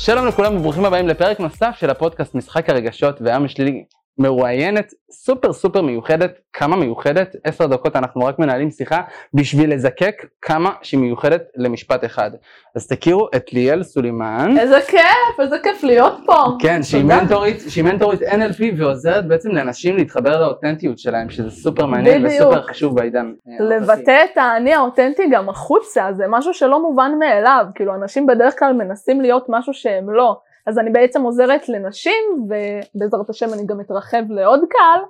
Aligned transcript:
שלום 0.00 0.26
לכולם 0.26 0.56
וברוכים 0.56 0.84
הבאים 0.84 1.08
לפרק 1.08 1.40
נוסף 1.40 1.76
של 1.80 1.90
הפודקאסט 1.90 2.34
משחק 2.34 2.70
הרגשות 2.70 3.16
והיום 3.20 3.44
יש 3.44 3.58
לי 3.58 3.84
מרואיינת 4.18 4.94
סופר 5.10 5.52
סופר 5.52 5.82
מיוחדת, 5.82 6.38
כמה 6.52 6.76
מיוחדת, 6.76 7.36
עשר 7.44 7.66
דקות 7.66 7.96
אנחנו 7.96 8.24
רק 8.24 8.38
מנהלים 8.38 8.70
שיחה 8.70 9.00
בשביל 9.34 9.74
לזקק 9.74 10.26
כמה 10.42 10.70
שהיא 10.82 11.00
מיוחדת 11.00 11.42
למשפט 11.56 12.04
אחד. 12.04 12.30
אז 12.74 12.86
תכירו 12.86 13.28
את 13.36 13.52
ליאל 13.52 13.82
סולימן. 13.82 14.54
איזה 14.58 14.80
כיף, 14.86 15.40
איזה 15.40 15.56
כיף 15.62 15.84
להיות 15.84 16.14
פה. 16.26 16.44
כן, 16.58 16.82
שהיא 16.82 17.04
מנטורית, 17.04 17.62
שהיא 17.68 17.84
מנטורית 17.84 18.22
NLP 18.22 18.62
ועוזרת 18.78 19.28
בעצם 19.28 19.50
לאנשים 19.50 19.96
להתחבר 19.96 20.40
לאותנטיות 20.40 20.98
שלהם, 20.98 21.30
שזה 21.30 21.50
סופר 21.50 21.86
מעניין 21.86 22.24
בדיוק. 22.24 22.42
וסופר 22.42 22.62
חשוב 22.62 22.96
בעידן. 22.96 23.32
אה, 23.48 23.64
לבטא 23.64 24.24
את 24.32 24.36
האני 24.36 24.74
האותנטי 24.74 25.22
גם 25.32 25.48
החוצה, 25.48 26.08
זה 26.12 26.24
משהו 26.28 26.54
שלא 26.54 26.82
מובן 26.82 27.12
מאליו, 27.18 27.64
כאילו 27.74 27.94
אנשים 27.94 28.26
בדרך 28.26 28.58
כלל 28.58 28.72
מנסים 28.72 29.20
להיות 29.20 29.46
משהו 29.48 29.74
שהם 29.74 30.10
לא. 30.10 30.36
אז 30.68 30.78
אני 30.78 30.90
בעצם 30.90 31.22
עוזרת 31.22 31.68
לנשים, 31.68 32.46
ובעזרת 32.94 33.30
השם 33.30 33.46
אני 33.54 33.66
גם 33.66 33.80
אתרחב 33.80 34.22
לעוד 34.30 34.60
קהל, 34.60 35.00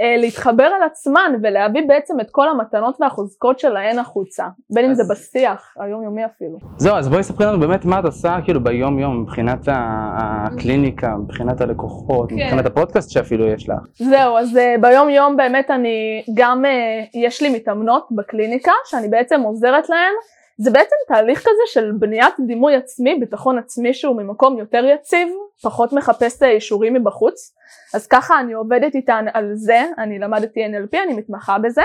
אה, 0.00 0.16
להתחבר 0.16 0.64
על 0.64 0.82
עצמן 0.82 1.32
ולהביא 1.42 1.82
בעצם 1.88 2.20
את 2.20 2.26
כל 2.30 2.48
המתנות 2.48 2.96
והחוזקות 3.00 3.58
שלהן 3.58 3.98
החוצה, 3.98 4.44
בין 4.70 4.84
אם 4.84 4.90
אז- 4.90 4.96
זה 4.96 5.02
בשיח, 5.14 5.74
היומיומי 5.80 6.24
אפילו. 6.24 6.58
זהו, 6.76 6.96
אז 6.96 7.08
בואי 7.08 7.22
ספרי 7.22 7.46
לנו 7.46 7.60
באמת 7.60 7.84
מה 7.84 7.98
את 7.98 8.04
עושה 8.04 8.36
כאילו 8.44 8.64
ביום 8.64 8.98
יום 8.98 9.22
מבחינת 9.22 9.58
הקליניקה, 9.68 11.14
מבחינת 11.16 11.60
הלקוחות, 11.60 12.28
כן. 12.28 12.34
מבחינת 12.36 12.66
הפודקאסט 12.66 13.10
שאפילו 13.10 13.46
יש 13.46 13.68
לך. 13.68 13.78
זהו, 13.94 14.36
אז 14.38 14.56
uh, 14.56 14.80
ביום 14.80 15.08
יום 15.08 15.36
באמת 15.36 15.70
אני 15.70 16.24
גם, 16.34 16.64
uh, 16.64 16.68
יש 17.14 17.42
לי 17.42 17.48
מתאמנות 17.56 18.08
בקליניקה 18.10 18.72
שאני 18.84 19.08
בעצם 19.08 19.40
עוזרת 19.40 19.88
להן, 19.88 20.12
זה 20.58 20.70
בעצם 20.70 20.96
תהליך 21.08 21.40
כזה 21.40 21.62
של 21.66 21.92
בניית 21.98 22.34
דימוי 22.46 22.76
עצמי, 22.76 23.14
ביטחון 23.20 23.58
עצמי 23.58 23.94
שהוא 23.94 24.16
ממקום 24.16 24.58
יותר 24.58 24.84
יציב, 24.84 25.28
פחות 25.62 25.92
מחפש 25.92 26.42
אה, 26.42 26.50
אישורים 26.50 26.94
מבחוץ, 26.94 27.54
אז 27.94 28.06
ככה 28.06 28.40
אני 28.40 28.52
עובדת 28.52 28.94
איתן 28.94 29.26
על 29.32 29.50
זה, 29.54 29.84
אני 29.98 30.18
למדתי 30.18 30.66
NLP, 30.66 31.02
אני 31.06 31.14
מתמחה 31.14 31.58
בזה, 31.58 31.82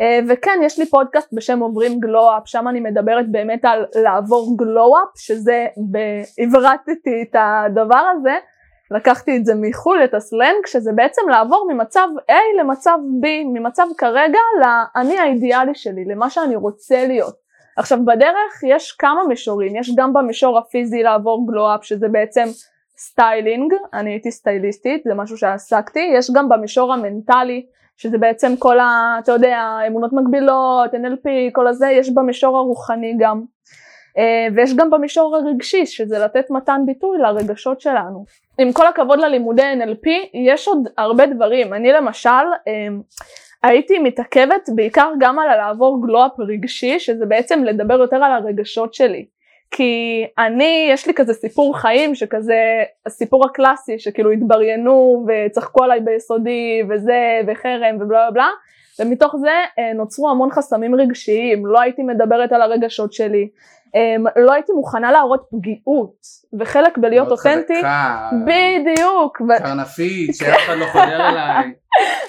אה, 0.00 0.18
וכן 0.28 0.60
יש 0.62 0.78
לי 0.78 0.86
פודקאסט 0.86 1.32
בשם 1.32 1.60
עוברים 1.60 2.00
גלו-אפ, 2.00 2.42
שם 2.46 2.68
אני 2.68 2.80
מדברת 2.80 3.30
באמת 3.30 3.64
על 3.64 3.84
לעבור 3.94 4.56
גלו-אפ, 4.58 5.08
שזה, 5.16 5.66
עברתתי 6.38 7.22
את 7.22 7.36
הדבר 7.38 8.02
הזה, 8.16 8.34
לקחתי 8.90 9.36
את 9.36 9.44
זה 9.44 9.52
מחו"ל, 9.60 10.04
את 10.04 10.14
הסלנג, 10.14 10.66
שזה 10.66 10.92
בעצם 10.92 11.22
לעבור 11.30 11.68
ממצב 11.72 12.08
A 12.30 12.60
למצב 12.60 12.98
B, 13.22 13.26
ממצב 13.54 13.86
כרגע 13.98 14.38
לאני 14.60 15.18
האידיאלי 15.18 15.74
שלי, 15.74 16.04
למה 16.04 16.30
שאני 16.30 16.56
רוצה 16.56 17.06
להיות. 17.06 17.43
עכשיו 17.76 17.98
בדרך 18.04 18.62
יש 18.66 18.92
כמה 18.92 19.24
מישורים, 19.28 19.76
יש 19.76 19.90
גם 19.96 20.12
במישור 20.12 20.58
הפיזי 20.58 21.02
לעבור 21.02 21.46
glow-up, 21.50 21.84
שזה 21.84 22.08
בעצם 22.08 22.44
סטיילינג, 22.98 23.74
אני 23.94 24.10
הייתי 24.10 24.30
סטייליסטית, 24.30 25.02
זה 25.04 25.14
משהו 25.14 25.36
שעסקתי, 25.38 26.10
יש 26.18 26.30
גם 26.34 26.48
במישור 26.48 26.92
המנטלי, 26.92 27.66
שזה 27.96 28.18
בעצם 28.18 28.54
כל 28.58 28.78
ה... 28.80 29.16
אתה 29.22 29.32
יודע, 29.32 29.78
אמונות 29.86 30.12
מגבילות, 30.12 30.94
NLP, 30.94 31.28
כל 31.52 31.66
הזה, 31.66 31.88
יש 31.88 32.10
במישור 32.10 32.56
הרוחני 32.56 33.16
גם. 33.18 33.42
אה, 34.18 34.46
ויש 34.56 34.74
גם 34.76 34.90
במישור 34.90 35.36
הרגשי, 35.36 35.86
שזה 35.86 36.18
לתת 36.18 36.50
מתן 36.50 36.80
ביטוי 36.86 37.18
לרגשות 37.18 37.80
שלנו. 37.80 38.24
עם 38.58 38.72
כל 38.72 38.86
הכבוד 38.86 39.18
ללימודי 39.18 39.62
NLP, 39.62 40.08
יש 40.34 40.68
עוד 40.68 40.88
הרבה 40.98 41.26
דברים. 41.26 41.74
אני 41.74 41.92
למשל, 41.92 42.28
אה, 42.68 42.72
הייתי 43.64 43.98
מתעכבת 43.98 44.68
בעיקר 44.74 45.12
גם 45.18 45.38
על 45.38 45.48
הלעבור 45.48 46.02
גלו-אפ 46.06 46.40
רגשי, 46.40 46.98
שזה 46.98 47.26
בעצם 47.26 47.64
לדבר 47.64 48.00
יותר 48.00 48.16
על 48.16 48.32
הרגשות 48.32 48.94
שלי. 48.94 49.26
כי 49.70 50.24
אני, 50.38 50.88
יש 50.90 51.06
לי 51.06 51.14
כזה 51.14 51.34
סיפור 51.34 51.78
חיים 51.78 52.14
שכזה, 52.14 52.82
הסיפור 53.06 53.46
הקלאסי 53.46 53.98
שכאילו 53.98 54.30
התבריינו 54.30 55.26
וצחקו 55.28 55.84
עליי 55.84 56.00
ביסודי 56.00 56.82
וזה 56.88 57.40
וחרם 57.46 57.96
ובלה 58.00 58.06
בלה 58.06 58.30
בלה 58.30 58.48
ומתוך 59.00 59.34
זה 59.40 59.50
אה, 59.78 59.92
נוצרו 59.94 60.30
המון 60.30 60.50
חסמים 60.50 60.94
רגשיים, 60.94 61.66
לא 61.66 61.80
הייתי 61.80 62.02
מדברת 62.02 62.52
על 62.52 62.62
הרגשות 62.62 63.12
שלי, 63.12 63.48
אה, 63.94 64.16
לא 64.42 64.52
הייתי 64.52 64.72
מוכנה 64.72 65.12
להראות 65.12 65.46
פגיעות. 65.50 66.44
וחלק 66.60 66.98
בלהיות 66.98 67.28
אותנטי, 67.30 67.80
בדיוק, 68.46 69.42
קרנפית, 69.58 70.34
שאף 70.34 70.56
אחד 70.66 70.74
לא 70.78 70.86
חודר 70.86 71.20
אליי. 71.28 71.72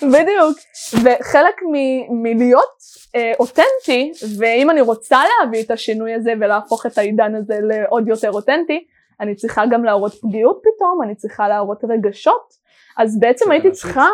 בדיוק, 0.03 0.57
וחלק 1.03 1.55
מ- 1.71 2.23
מלהיות 2.23 2.75
אה, 3.15 3.31
אותנטי, 3.39 4.11
ואם 4.39 4.69
אני 4.69 4.81
רוצה 4.81 5.19
להביא 5.41 5.63
את 5.63 5.71
השינוי 5.71 6.13
הזה 6.13 6.33
ולהפוך 6.39 6.85
את 6.85 6.97
העידן 6.97 7.35
הזה 7.35 7.59
לעוד 7.61 8.07
יותר 8.07 8.31
אותנטי, 8.31 8.85
אני 9.21 9.35
צריכה 9.35 9.63
גם 9.71 9.83
להראות 9.83 10.13
פגיעות 10.21 10.61
פתאום, 10.61 11.01
אני 11.03 11.15
צריכה 11.15 11.47
להראות 11.47 11.83
רגשות, 11.89 12.53
אז 12.97 13.19
בעצם 13.19 13.51
הייתי. 13.51 13.71
צריכה, 13.71 14.05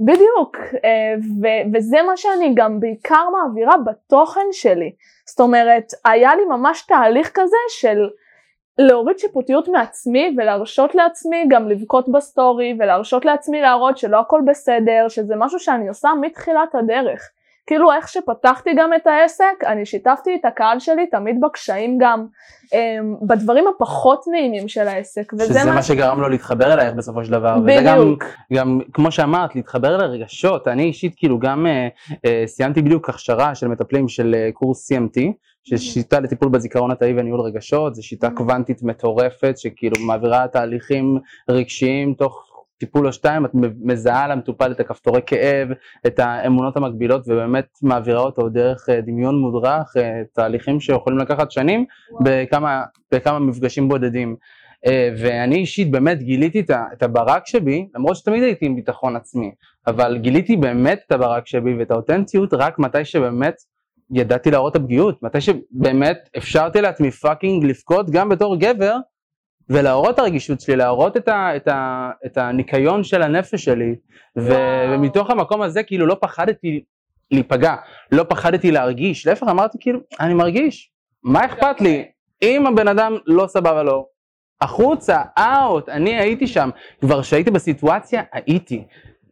בדיוק, 0.00 0.56
אה, 0.84 1.14
ו- 1.42 1.72
וזה 1.74 2.02
מה 2.06 2.16
שאני 2.16 2.52
גם 2.54 2.80
בעיקר 2.80 3.24
מעבירה 3.30 3.76
בתוכן 3.86 4.46
שלי, 4.52 4.92
זאת 5.26 5.40
אומרת, 5.40 5.84
היה 6.04 6.34
לי 6.34 6.44
ממש 6.44 6.82
תהליך 6.82 7.30
כזה 7.34 7.56
של 7.68 8.08
להוריד 8.78 9.18
שיפוטיות 9.18 9.68
מעצמי 9.68 10.34
ולהרשות 10.36 10.94
לעצמי 10.94 11.44
גם 11.48 11.68
לבכות 11.68 12.08
בסטורי 12.08 12.76
ולהרשות 12.78 13.24
לעצמי 13.24 13.60
להראות 13.60 13.98
שלא 13.98 14.20
הכל 14.20 14.40
בסדר, 14.46 15.08
שזה 15.08 15.34
משהו 15.36 15.58
שאני 15.58 15.88
עושה 15.88 16.10
מתחילת 16.20 16.74
הדרך. 16.74 17.30
כאילו 17.70 17.92
איך 17.92 18.08
שפתחתי 18.08 18.70
גם 18.78 18.90
את 18.94 19.06
העסק, 19.06 19.64
אני 19.66 19.86
שיתפתי 19.86 20.34
את 20.34 20.44
הקהל 20.44 20.78
שלי 20.78 21.06
תמיד 21.06 21.40
בקשיים 21.40 21.98
גם, 22.00 22.26
אמ, 22.72 23.16
בדברים 23.22 23.64
הפחות 23.74 24.24
נעימים 24.30 24.68
של 24.68 24.88
העסק, 24.88 25.32
וזה 25.32 25.44
שזה 25.44 25.72
מה 25.72 25.82
שגרם 25.82 26.20
לו 26.20 26.28
להתחבר 26.28 26.72
אלייך 26.72 26.94
בסופו 26.94 27.24
של 27.24 27.32
דבר. 27.32 27.56
וזה 27.62 27.80
בדיוק. 27.80 28.24
גם, 28.24 28.58
גם, 28.58 28.80
כמו 28.92 29.10
שאמרת, 29.10 29.56
להתחבר 29.56 29.96
לרגשות. 29.96 30.68
אני 30.68 30.82
אישית 30.82 31.14
כאילו 31.16 31.38
גם 31.38 31.66
אה, 31.66 31.88
אה, 32.24 32.42
סיימתי 32.46 32.82
בדיוק 32.82 33.08
הכשרה 33.08 33.54
של 33.54 33.68
מטפלים 33.68 34.08
של 34.08 34.34
אה, 34.34 34.52
קורס 34.52 34.92
CMT, 34.92 35.20
שזה 35.64 35.84
שיטה 35.84 36.20
לטיפול 36.20 36.48
בזיכרון 36.48 36.90
התאי 36.90 37.12
וניהול 37.16 37.40
רגשות, 37.40 37.94
זו 37.94 38.06
שיטה 38.06 38.28
Mm. 38.28 38.36
קוונטית 38.36 38.82
מטורפת, 38.82 39.54
שכאילו 39.58 39.96
מעבירה 40.06 40.48
תהליכים 40.48 41.18
רגשיים 41.50 42.14
תוך 42.14 42.49
טיפול 42.80 43.06
או 43.06 43.12
שתיים, 43.12 43.44
את 43.44 43.50
מזהה 43.80 44.28
למטופל 44.28 44.72
את 44.72 44.80
הכפתורי 44.80 45.20
כאב, 45.26 45.68
את 46.06 46.18
האמונות 46.18 46.76
המקבילות, 46.76 47.22
ובאמת 47.26 47.66
מעבירה 47.82 48.20
אותו 48.20 48.48
דרך 48.48 48.88
אה, 48.88 49.00
דמיון 49.00 49.38
מודרך, 49.40 49.96
אה, 49.96 50.22
תהליכים 50.32 50.80
שיכולים 50.80 51.18
לקחת 51.18 51.50
שנים, 51.50 51.84
בכמה, 52.20 52.82
בכמה 53.12 53.38
מפגשים 53.38 53.88
בודדים. 53.88 54.36
אה, 54.86 55.10
ואני 55.18 55.56
אישית 55.56 55.90
באמת 55.90 56.22
גיליתי 56.22 56.62
את 56.92 57.02
הברק 57.02 57.46
שבי, 57.46 57.86
למרות 57.94 58.16
שתמיד 58.16 58.42
הייתי 58.42 58.66
עם 58.66 58.76
ביטחון 58.76 59.16
עצמי, 59.16 59.50
אבל 59.86 60.18
גיליתי 60.18 60.56
באמת 60.56 61.00
את 61.06 61.12
הברק 61.12 61.46
שבי 61.46 61.74
ואת 61.78 61.90
האותנטיות 61.90 62.54
רק 62.54 62.78
מתי 62.78 63.04
שבאמת 63.04 63.54
ידעתי 64.10 64.50
להראות 64.50 64.76
את 64.76 64.80
הפגיעות, 64.82 65.22
מתי 65.22 65.40
שבאמת 65.40 66.28
אפשרתי 66.36 66.80
לעצמי 66.80 67.10
fucking 67.10 67.64
לבכות 67.64 68.10
גם 68.10 68.28
בתור 68.28 68.56
גבר 68.56 68.96
ולהראות 69.70 70.14
את 70.14 70.18
הרגישות 70.18 70.60
שלי, 70.60 70.76
להראות 70.76 71.16
את, 71.16 71.28
ה, 71.28 71.56
את, 71.56 71.68
ה, 71.68 72.10
את 72.26 72.38
הניקיון 72.38 73.04
של 73.04 73.22
הנפש 73.22 73.64
שלי 73.64 73.94
ו. 74.38 74.54
ומתוך 74.92 75.30
המקום 75.30 75.62
הזה 75.62 75.82
כאילו 75.82 76.06
לא 76.06 76.16
פחדתי 76.20 76.84
להיפגע, 77.30 77.74
לא 78.12 78.24
פחדתי 78.28 78.70
להרגיש, 78.70 79.26
להפך 79.26 79.46
אמרתי 79.50 79.78
כאילו 79.80 80.00
אני 80.20 80.34
מרגיש, 80.34 80.90
מה 81.24 81.44
אכפת 81.44 81.80
לי, 81.80 82.04
אם 82.42 82.66
הבן 82.66 82.88
אדם 82.88 83.16
לא 83.26 83.46
סבבה 83.46 83.82
לו, 83.82 84.06
החוצה, 84.60 85.22
out, 85.38 85.88
אני 85.88 86.20
הייתי 86.20 86.46
שם, 86.46 86.70
כבר 87.00 87.22
כשהייתי 87.22 87.50
בסיטואציה 87.50 88.22
הייתי, 88.32 88.84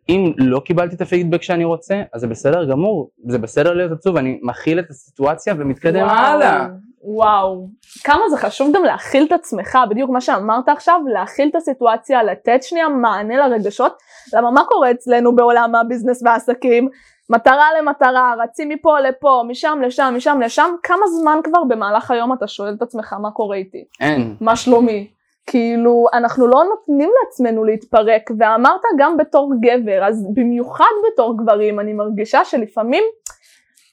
אם 0.09 0.32
לא 0.37 0.60
קיבלתי 0.60 0.94
את 0.97 1.00
הפידבק 1.00 1.43
שאני 1.43 1.65
רוצה, 1.65 2.03
אז 2.12 2.20
זה 2.20 2.26
בסדר 2.26 2.65
גמור, 2.65 3.10
זה 3.26 3.38
בסדר 3.38 3.75
להיות 3.75 3.93
עצוב, 3.93 4.16
אני 4.16 4.41
מכיל 4.43 4.78
את 4.78 4.91
הסיטואציה 4.91 5.55
ומתקדם 5.59 6.02
וואו, 6.02 6.17
הלאה. 6.17 6.67
וואו, 7.03 7.67
כמה 8.05 8.29
זה 8.31 8.37
חשוב 8.37 8.77
גם 8.77 8.85
להכיל 8.85 9.25
את 9.27 9.33
עצמך, 9.33 9.79
בדיוק 9.91 10.11
מה 10.11 10.21
שאמרת 10.21 10.69
עכשיו, 10.69 11.00
להכיל 11.12 11.49
את 11.50 11.56
הסיטואציה, 11.56 12.23
לתת 12.23 12.62
שנייה 12.62 12.89
מענה 12.89 13.37
לרגשות, 13.37 13.97
למה 14.35 14.50
מה 14.50 14.65
קורה 14.65 14.91
אצלנו 14.91 15.37
בעולם 15.37 15.75
הביזנס 15.75 16.23
והעסקים? 16.23 16.89
מטרה 17.31 17.67
למטרה, 17.79 18.35
רצים 18.39 18.69
מפה 18.69 19.00
לפה, 19.00 19.43
משם 19.49 19.79
לשם, 19.83 20.15
משם 20.17 20.41
לשם, 20.41 20.71
כמה 20.83 21.06
זמן 21.21 21.39
כבר 21.45 21.65
במהלך 21.69 22.11
היום 22.11 22.33
אתה 22.33 22.47
שואל 22.47 22.75
את 22.75 22.83
עצמך 22.83 23.12
מה 23.12 23.31
קורה 23.31 23.56
איתי? 23.56 23.85
אין. 24.01 24.37
מה 24.41 24.56
שלומי? 24.56 25.11
כאילו, 25.47 26.06
אנחנו 26.12 26.47
לא 26.47 26.65
נותנים 26.65 27.11
לעצמנו 27.21 27.65
להתפרק, 27.65 28.23
ואמרת 28.39 28.81
גם 28.99 29.17
בתור 29.17 29.53
גבר, 29.61 30.05
אז 30.05 30.27
במיוחד 30.35 30.85
בתור 31.12 31.39
גברים, 31.39 31.81
אני 31.81 31.93
מרגישה 31.93 32.44
שלפעמים 32.44 33.05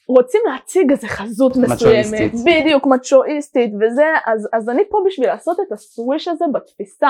רוצים 0.07 0.41
להציג 0.51 0.91
איזה 0.91 1.07
חזות 1.07 1.55
מסוימת. 1.57 2.31
בדיוק, 2.45 2.85
מצ'ואיסטית 2.87 3.73
וזה, 3.81 4.05
אז, 4.25 4.49
אז 4.53 4.69
אני 4.69 4.83
פה 4.89 4.97
בשביל 5.07 5.27
לעשות 5.27 5.59
את 5.59 5.71
הסוויש 5.71 6.27
הזה 6.27 6.45
בתפיסה, 6.53 7.09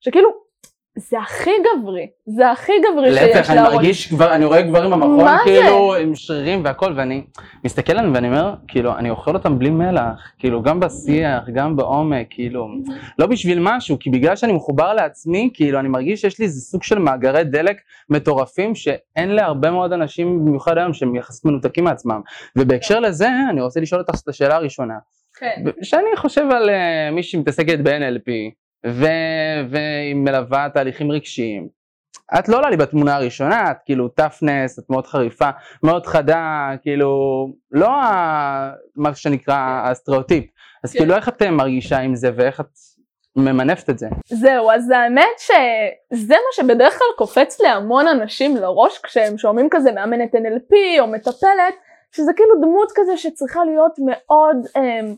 שכאילו, 0.00 0.49
זה 0.98 1.18
הכי 1.18 1.50
גברי, 1.60 2.06
זה 2.26 2.50
הכי 2.50 2.72
גברי 2.92 3.14
שיש 3.14 3.22
להפך, 3.22 3.50
אני 3.50 3.62
מרגיש 3.62 4.06
כבר, 4.06 4.34
אני 4.34 4.44
רואה 4.44 4.62
גברים 4.62 4.90
במכון, 4.90 5.16
מה 5.24 5.38
זה? 5.44 5.50
כאילו, 5.50 5.94
עם 5.94 6.14
שרירים 6.14 6.64
והכל, 6.64 6.92
ואני 6.96 7.22
מסתכל 7.64 7.92
עליהם 7.92 8.14
ואני 8.14 8.28
אומר, 8.28 8.54
כאילו, 8.68 8.96
אני 8.96 9.10
אוכל 9.10 9.34
אותם 9.34 9.58
בלי 9.58 9.70
מלח, 9.70 10.32
כאילו, 10.38 10.62
גם 10.62 10.80
בשיח, 10.80 11.48
גם 11.54 11.76
בעומק, 11.76 12.26
כאילו, 12.30 12.68
לא 13.18 13.26
בשביל 13.26 13.58
משהו, 13.62 13.98
כי 13.98 14.10
בגלל 14.10 14.36
שאני 14.36 14.52
מחובר 14.52 14.94
לעצמי, 14.94 15.50
כאילו, 15.54 15.80
אני 15.80 15.88
מרגיש 15.88 16.20
שיש 16.20 16.38
לי 16.38 16.44
איזה 16.44 16.60
סוג 16.60 16.82
של 16.82 16.98
מאגרי 16.98 17.44
דלק 17.44 17.76
מטורפים, 18.10 18.74
שאין 18.74 19.28
להרבה 19.28 19.70
מאוד 19.70 19.92
אנשים, 19.92 20.44
במיוחד 20.44 20.78
היום, 20.78 20.92
שהם 20.92 21.14
יחסית 21.16 21.44
מנותקים 21.44 21.84
מעצמם. 21.84 22.20
ובהקשר 22.56 23.00
לזה, 23.00 23.28
אני 23.50 23.60
רוצה 23.60 23.80
לשאול 23.80 24.00
אותך 24.00 24.20
את 24.22 24.28
השאלה 24.28 24.56
הראשונה. 24.56 24.94
כן. 25.38 25.62
שאני 25.82 26.16
חושב 26.16 26.46
על 26.50 26.68
uh, 26.68 26.72
מישהי 27.14 27.30
שמתעסקת 27.30 27.78
ב-NLP, 27.78 28.30
ו- 28.86 29.06
והיא 29.70 30.14
מלווה 30.14 30.68
תהליכים 30.74 31.12
רגשיים. 31.12 31.68
את 32.38 32.48
לא 32.48 32.56
עולה 32.56 32.70
לי 32.70 32.76
בתמונה 32.76 33.16
הראשונה, 33.16 33.70
את 33.70 33.76
כאילו 33.84 34.08
טפנס, 34.08 34.78
את 34.78 34.84
מאוד 34.90 35.06
חריפה, 35.06 35.50
מאוד 35.82 36.06
חדה, 36.06 36.70
כאילו, 36.82 37.10
לא 37.70 37.88
ה- 37.90 38.70
מה 38.96 39.14
שנקרא 39.14 39.82
הסטריאוטיפ. 39.84 40.44
אז 40.84 40.92
כן. 40.92 40.98
כאילו 40.98 41.14
איך 41.16 41.28
את 41.28 41.42
מרגישה 41.42 41.98
עם 41.98 42.14
זה 42.14 42.30
ואיך 42.36 42.60
את 42.60 42.66
ממנפת 43.36 43.90
את 43.90 43.98
זה? 43.98 44.06
זהו, 44.24 44.70
אז 44.70 44.90
האמת 44.90 45.38
שזה 45.38 46.34
מה 46.34 46.52
שבדרך 46.64 46.98
כלל 46.98 47.06
קופץ 47.18 47.60
להמון 47.60 48.08
אנשים 48.08 48.56
לראש 48.56 48.98
כשהם 49.02 49.38
שומעים 49.38 49.68
כזה 49.70 49.92
מאמנת 49.92 50.34
NLP 50.34 51.00
או 51.00 51.06
מטפלת, 51.06 51.74
שזה 52.12 52.32
כאילו 52.36 52.54
דמות 52.60 52.92
כזה 52.94 53.16
שצריכה 53.16 53.64
להיות 53.64 53.94
מאוד 53.98 54.56
אמ, 54.76 55.14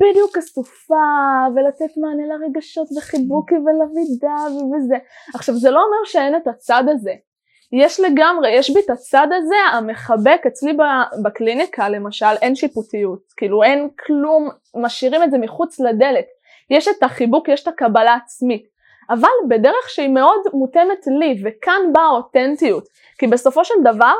בדיוק 0.00 0.36
אסופה 0.38 0.94
ולתת 1.56 1.96
מענה 1.96 2.26
לרגשות 2.26 2.88
וחיבוקי 2.96 3.54
ולבידה 3.54 4.36
וזה. 4.76 4.96
עכשיו 5.34 5.54
זה 5.54 5.70
לא 5.70 5.80
אומר 5.84 6.04
שאין 6.04 6.36
את 6.36 6.46
הצד 6.46 6.84
הזה. 6.88 7.12
יש 7.72 8.00
לגמרי, 8.00 8.50
יש 8.50 8.70
בי 8.70 8.80
את 8.80 8.90
הצד 8.90 9.26
הזה 9.36 9.56
המחבק, 9.72 10.40
אצלי 10.46 10.76
בקליניקה 11.24 11.88
למשל 11.88 12.34
אין 12.42 12.54
שיפוטיות, 12.54 13.20
כאילו 13.36 13.62
אין 13.62 13.88
כלום, 14.06 14.48
משאירים 14.76 15.22
את 15.22 15.30
זה 15.30 15.38
מחוץ 15.38 15.80
לדלת. 15.80 16.26
יש 16.70 16.88
את 16.88 17.02
החיבוק, 17.02 17.48
יש 17.48 17.62
את 17.62 17.68
הקבלה 17.68 18.14
עצמית, 18.14 18.66
אבל 19.10 19.28
בדרך 19.48 19.88
שהיא 19.88 20.08
מאוד 20.08 20.40
מותאמת 20.52 21.06
לי, 21.06 21.42
וכאן 21.44 21.92
באה 21.92 22.04
האותנטיות, 22.04 22.84
כי 23.18 23.26
בסופו 23.26 23.64
של 23.64 23.74
דבר 23.84 24.14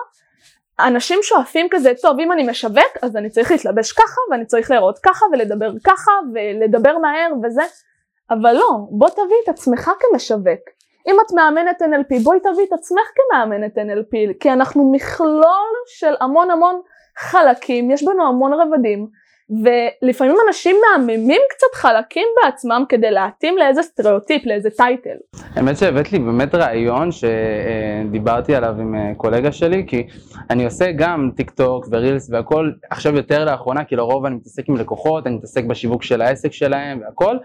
אנשים 0.80 1.18
שואפים 1.22 1.66
כזה, 1.70 1.92
טוב 2.02 2.20
אם 2.20 2.32
אני 2.32 2.46
משווק 2.50 2.96
אז 3.02 3.16
אני 3.16 3.30
צריך 3.30 3.50
להתלבש 3.50 3.92
ככה 3.92 4.20
ואני 4.30 4.46
צריך 4.46 4.70
להיראות 4.70 4.98
ככה 5.02 5.26
ולדבר 5.32 5.70
ככה 5.84 6.10
ולדבר 6.34 6.98
מהר 6.98 7.32
וזה, 7.42 7.62
אבל 8.30 8.52
לא, 8.52 8.70
בוא 8.90 9.08
תביא 9.08 9.36
את 9.44 9.48
עצמך 9.48 9.90
כמשווק. 10.00 10.60
אם 11.06 11.16
את 11.26 11.32
מאמנת 11.32 11.82
NLP 11.82 12.22
בואי 12.22 12.40
תביא 12.40 12.64
את 12.68 12.72
עצמך 12.72 13.02
כמאמנת 13.14 13.78
NLP 13.78 14.34
כי 14.40 14.50
אנחנו 14.52 14.92
מכלול 14.92 15.72
של 15.86 16.14
המון 16.20 16.50
המון 16.50 16.80
חלקים, 17.18 17.90
יש 17.90 18.04
בנו 18.04 18.26
המון 18.26 18.52
רבדים 18.52 19.06
ולפעמים 19.50 20.36
אנשים 20.48 20.76
מעמעמים 20.82 21.40
קצת 21.50 21.74
חלקים 21.74 22.26
בעצמם 22.42 22.84
כדי 22.88 23.10
להתאים 23.10 23.58
לאיזה 23.58 23.82
סטריאוטיפ, 23.82 24.46
לאיזה 24.46 24.70
title. 24.70 25.16
האמת 25.54 25.76
שהבאת 25.76 26.12
לי 26.12 26.18
באמת 26.18 26.54
רעיון 26.54 27.08
שדיברתי 27.12 28.54
עליו 28.54 28.74
עם 28.80 28.94
אה, 28.94 29.12
קולגה 29.16 29.52
שלי, 29.52 29.84
כי 29.86 30.06
אני 30.50 30.64
עושה 30.64 30.92
גם 30.92 31.30
TikTok 31.36 31.50
ו 31.50 31.86
reels 31.90 32.30
והכל, 32.30 32.70
עכשיו 32.90 33.16
יותר 33.16 33.44
לאחרונה, 33.44 33.84
כי 33.84 33.96
לרוב 33.96 34.24
אני 34.24 34.34
מתעסק 34.34 34.68
עם 34.68 34.76
לקוחות, 34.76 35.26
אני 35.26 35.36
מתעסק 35.36 35.64
בשיווק 35.64 36.02
של 36.02 36.22
העסק 36.22 36.52
שלהם 36.52 37.00
והכל, 37.00 37.36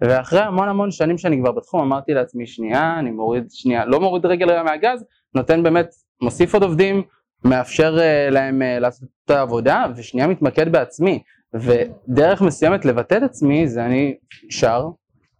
ואחרי 0.00 0.40
המון 0.40 0.68
המון 0.68 0.90
שנים 0.90 1.18
שאני 1.18 1.38
כבר 1.40 1.52
בתחום, 1.52 1.80
אמרתי 1.80 2.14
לעצמי, 2.14 2.46
שנייה, 2.46 2.96
אני 2.98 3.10
מוריד, 3.10 3.44
שנייה, 3.50 3.84
לא 3.86 4.00
מוריד 4.00 4.26
רגל 4.26 4.50
רגע 4.50 4.62
מהגז, 4.62 5.04
נותן 5.34 5.62
באמת, 5.62 5.88
מוסיף 6.22 6.54
עוד 6.54 6.62
עובדים, 6.62 7.02
מאפשר 7.44 7.98
אה, 8.00 8.30
להם 8.30 8.62
אה, 8.62 8.78
לעשות 8.78 9.08
את 9.24 9.30
העבודה, 9.30 9.84
ושנייה 9.96 10.26
מתמקד 10.26 10.72
בעצמי. 10.72 11.22
ודרך 11.54 12.42
מסוימת 12.42 12.84
לבטא 12.84 13.14
את 13.14 13.22
עצמי 13.22 13.68
זה 13.68 13.84
אני 13.84 14.14
שר, 14.50 14.88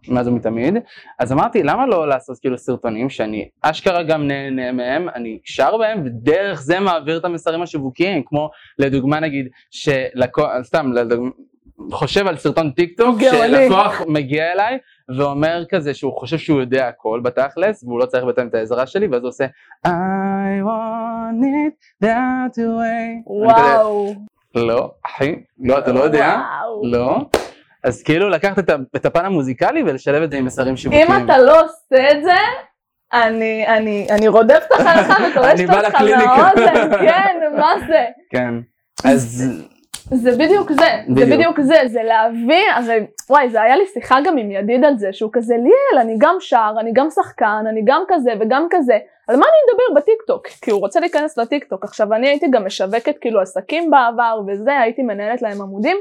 מאז 0.09 0.29
ומתמיד, 0.29 0.75
אז 1.19 1.33
אמרתי 1.33 1.63
למה 1.63 1.87
לא 1.87 2.09
לעשות 2.09 2.39
כאילו 2.39 2.59
סרטונים 2.59 3.11
שאני 3.11 3.49
אשכרה 3.63 4.03
גם 4.03 4.27
נהנה 4.27 4.73
מהם, 4.73 5.09
אני 5.09 5.39
שר 5.45 5.77
בהם 5.77 6.03
ודרך 6.05 6.63
זה 6.63 6.81
מעביר 6.81 7.19
את 7.19 7.25
המסרים 7.25 7.63
השיווקיים, 7.63 8.23
כמו 8.27 8.51
לדוגמה 8.79 9.21
נגיד 9.21 9.49
שלקוח, 9.71 10.51
סתם, 10.63 10.93
לדוגמה, 10.93 11.31
חושב 11.93 12.27
על 12.27 12.37
סרטון 12.37 12.71
טיק 12.71 12.97
טוק. 12.97 13.17
שלקוח 13.21 14.01
מגיע 14.09 14.53
אליי 14.53 14.79
ואומר 15.19 15.65
כזה 15.69 15.95
שהוא 15.95 16.13
חושב 16.19 16.39
שהוא 16.39 16.61
יודע 16.61 16.89
הכל 16.89 17.21
בתכלס 17.25 17.85
והוא 17.85 18.01
לא 18.01 18.07
צריך 18.07 18.25
בעצם 18.25 18.47
את 18.47 18.55
העזרה 18.55 18.87
שלי 18.87 19.07
ואז 19.07 19.23
הוא 19.23 19.29
עושה 19.29 19.47
I 19.87 20.63
want 20.65 21.43
it 21.43 22.05
that 22.05 22.57
way. 22.57 23.23
וואו. 23.27 24.15
לא, 24.55 24.91
אחי, 25.07 25.35
לא, 25.61 25.79
אתה 25.79 25.93
לא 25.93 26.01
יודע. 26.01 26.39
לא. 26.83 27.19
אז 27.85 28.03
כאילו 28.03 28.29
לקחת 28.29 28.59
את 28.97 29.07
הפן 29.07 29.25
המוזיקלי 29.25 29.83
ולשלב 29.83 30.23
את 30.23 30.31
זה 30.31 30.37
עם 30.37 30.45
מסרים 30.45 30.77
שיווקיים. 30.77 31.13
אם 31.13 31.25
אתה 31.25 31.39
לא 31.39 31.61
עושה 31.61 32.11
את 32.13 32.23
זה, 32.23 32.37
אני, 33.13 33.67
אני, 33.67 34.07
אני 34.11 34.29
רודפת 34.29 34.73
אחריך 34.73 35.11
בא 35.71 35.87
אותך. 35.87 36.01
מהאוזן, 36.01 36.91
כן, 37.01 37.37
מה 37.59 37.73
זה? 37.89 38.05
כן. 38.31 38.55
אז 39.05 39.53
זה 40.11 40.31
בדיוק 40.31 40.73
זה, 40.73 40.77
זה 40.79 41.03
בדיוק. 41.09 41.29
בדיוק 41.29 41.61
זה, 41.61 41.75
זה 41.87 42.03
להביא, 42.03 42.71
הרי 42.75 43.07
וואי, 43.31 43.51
זה 43.51 43.63
היה 43.63 43.77
לי 43.77 43.85
שיחה 43.87 44.19
גם 44.25 44.39
עם 44.39 44.51
ידיד 44.51 44.85
על 44.85 44.99
זה, 44.99 45.13
שהוא 45.13 45.31
כזה, 45.33 45.55
ליאל, 45.57 46.01
אני 46.01 46.17
גם 46.19 46.37
שר, 46.41 46.73
אני 46.81 46.91
גם 46.95 47.11
שחקן, 47.11 47.65
אני 47.69 47.83
גם 47.85 48.03
כזה 48.09 48.33
וגם 48.41 48.67
כזה, 48.71 48.99
על 49.29 49.37
מה 49.37 49.47
אני 49.47 49.73
אדבר 49.73 50.01
בטיקטוק? 50.01 50.47
כי 50.47 50.71
הוא 50.71 50.81
רוצה 50.81 51.01
להיכנס 51.01 51.39
לטיקטוק. 51.39 51.85
עכשיו, 51.85 52.15
אני 52.15 52.29
הייתי 52.29 52.47
גם 52.51 52.67
משווקת 52.67 53.19
כאילו 53.21 53.41
עסקים 53.41 53.91
בעבר 53.91 54.41
וזה, 54.47 54.79
הייתי 54.79 55.03
מנהלת 55.03 55.43
להם 55.43 55.63
עמודים, 55.63 55.97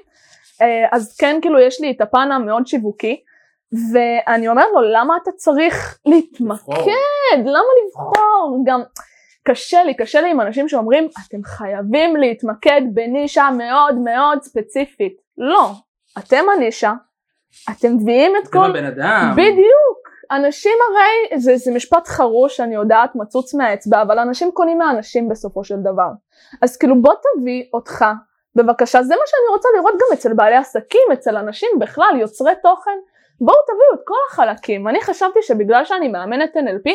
אה, 0.62 0.86
אז 0.92 1.18
כן, 1.18 1.40
כאילו, 1.42 1.60
יש 1.60 1.82
לי 1.82 1.92
את 1.92 2.02
הפן 2.02 2.32
המאוד 2.32 2.68
שיווקי, 2.68 3.22
ואני 3.94 4.48
אומרת 4.48 4.66
לו, 4.74 4.82
למה 4.82 5.18
אתה 5.24 5.32
צריך 5.32 6.00
להתמקד? 6.06 7.40
למה 7.40 7.70
לבחור? 7.86 8.64
גם... 8.66 8.82
קשה 9.44 9.84
לי, 9.84 9.94
קשה 9.94 10.22
לי 10.22 10.32
עם 10.32 10.42
אנשים 10.42 10.70
שאומרים, 10.70 11.08
אתם 11.28 11.44
חייבים 11.44 12.16
להתמקד 12.16 12.82
בנישה 12.94 13.50
מאוד 13.58 13.96
מאוד 13.96 14.42
ספציפית. 14.42 15.14
לא, 15.38 15.72
אתם 16.18 16.44
הנישה, 16.58 16.94
אתם 17.72 17.94
מביאים 17.94 18.34
את 18.44 18.48
כל... 18.48 18.66
הבן 18.66 18.86
אדם. 18.86 19.32
בדיוק. 19.34 20.02
אנשים 20.32 20.72
הרי, 20.90 21.40
זה, 21.40 21.58
זה 21.58 21.72
משפט 21.72 22.08
חרוש, 22.08 22.60
אני 22.60 22.76
יודעת, 22.76 23.16
מצוץ 23.16 23.54
מהאצבע, 23.54 24.02
אבל 24.02 24.20
אנשים 24.20 24.52
קונים 24.52 24.78
מהאנשים 24.78 25.30
בסופו 25.30 25.64
של 25.64 25.76
דבר. 25.76 26.10
אז 26.62 26.78
כאילו 26.78 27.02
בוא 27.02 27.14
תביא 27.14 27.64
אותך, 27.74 28.06
בבקשה, 28.56 29.04
זה 29.04 29.16
מה 29.16 29.22
שאני 29.26 29.56
רוצה 29.56 29.70
לראות 29.78 29.94
גם 29.94 30.08
אצל 30.14 30.34
בעלי 30.34 30.56
עסקים, 30.56 31.02
אצל 31.14 31.38
אנשים 31.38 31.70
בכלל, 31.80 32.18
יוצרי 32.20 32.54
תוכן. 32.64 32.98
בואו 33.42 33.58
תביאו 33.66 33.94
את 33.94 34.00
כל 34.06 34.16
החלקים. 34.30 34.88
אני 34.88 35.02
חשבתי 35.02 35.40
שבגלל 35.42 35.86
שאני 35.86 36.08
מאמנת 36.08 36.58
NLP, 36.58 36.92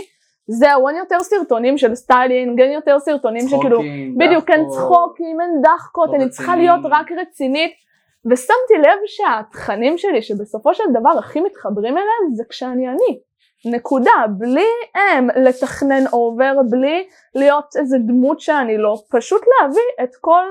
זהו, 0.48 0.88
אין 0.88 0.96
יותר 0.96 1.20
סרטונים 1.20 1.78
של 1.78 1.94
סטיילינג, 1.94 2.60
אין 2.60 2.72
יותר 2.72 2.98
סרטונים 2.98 3.48
שכאילו, 3.48 3.80
בדיוק, 4.16 4.50
אין 4.50 4.68
צחוקים, 4.68 5.40
אין 5.40 5.62
דחקות, 5.62 6.08
לא 6.08 6.14
אני 6.14 6.28
צריכה 6.28 6.52
רציני. 6.52 6.66
להיות 6.66 6.80
רק 6.84 7.12
רצינית. 7.12 7.86
ושמתי 8.30 8.74
לב 8.78 8.98
שהתכנים 9.06 9.98
שלי 9.98 10.22
שבסופו 10.22 10.74
של 10.74 10.84
דבר 11.00 11.18
הכי 11.18 11.40
מתחברים 11.40 11.92
אליהם 11.92 12.34
זה 12.34 12.44
כשאני 12.48 12.88
אני. 12.88 13.20
נקודה, 13.64 14.12
בלי 14.38 14.66
הם 14.94 15.28
לתכנן 15.36 16.06
אובר, 16.12 16.52
בלי 16.70 17.06
להיות 17.34 17.76
איזה 17.78 17.96
דמות 17.98 18.40
שאני 18.40 18.78
לא, 18.78 18.96
פשוט 19.10 19.42
להביא 19.60 19.82
את 20.02 20.16
כל, 20.20 20.44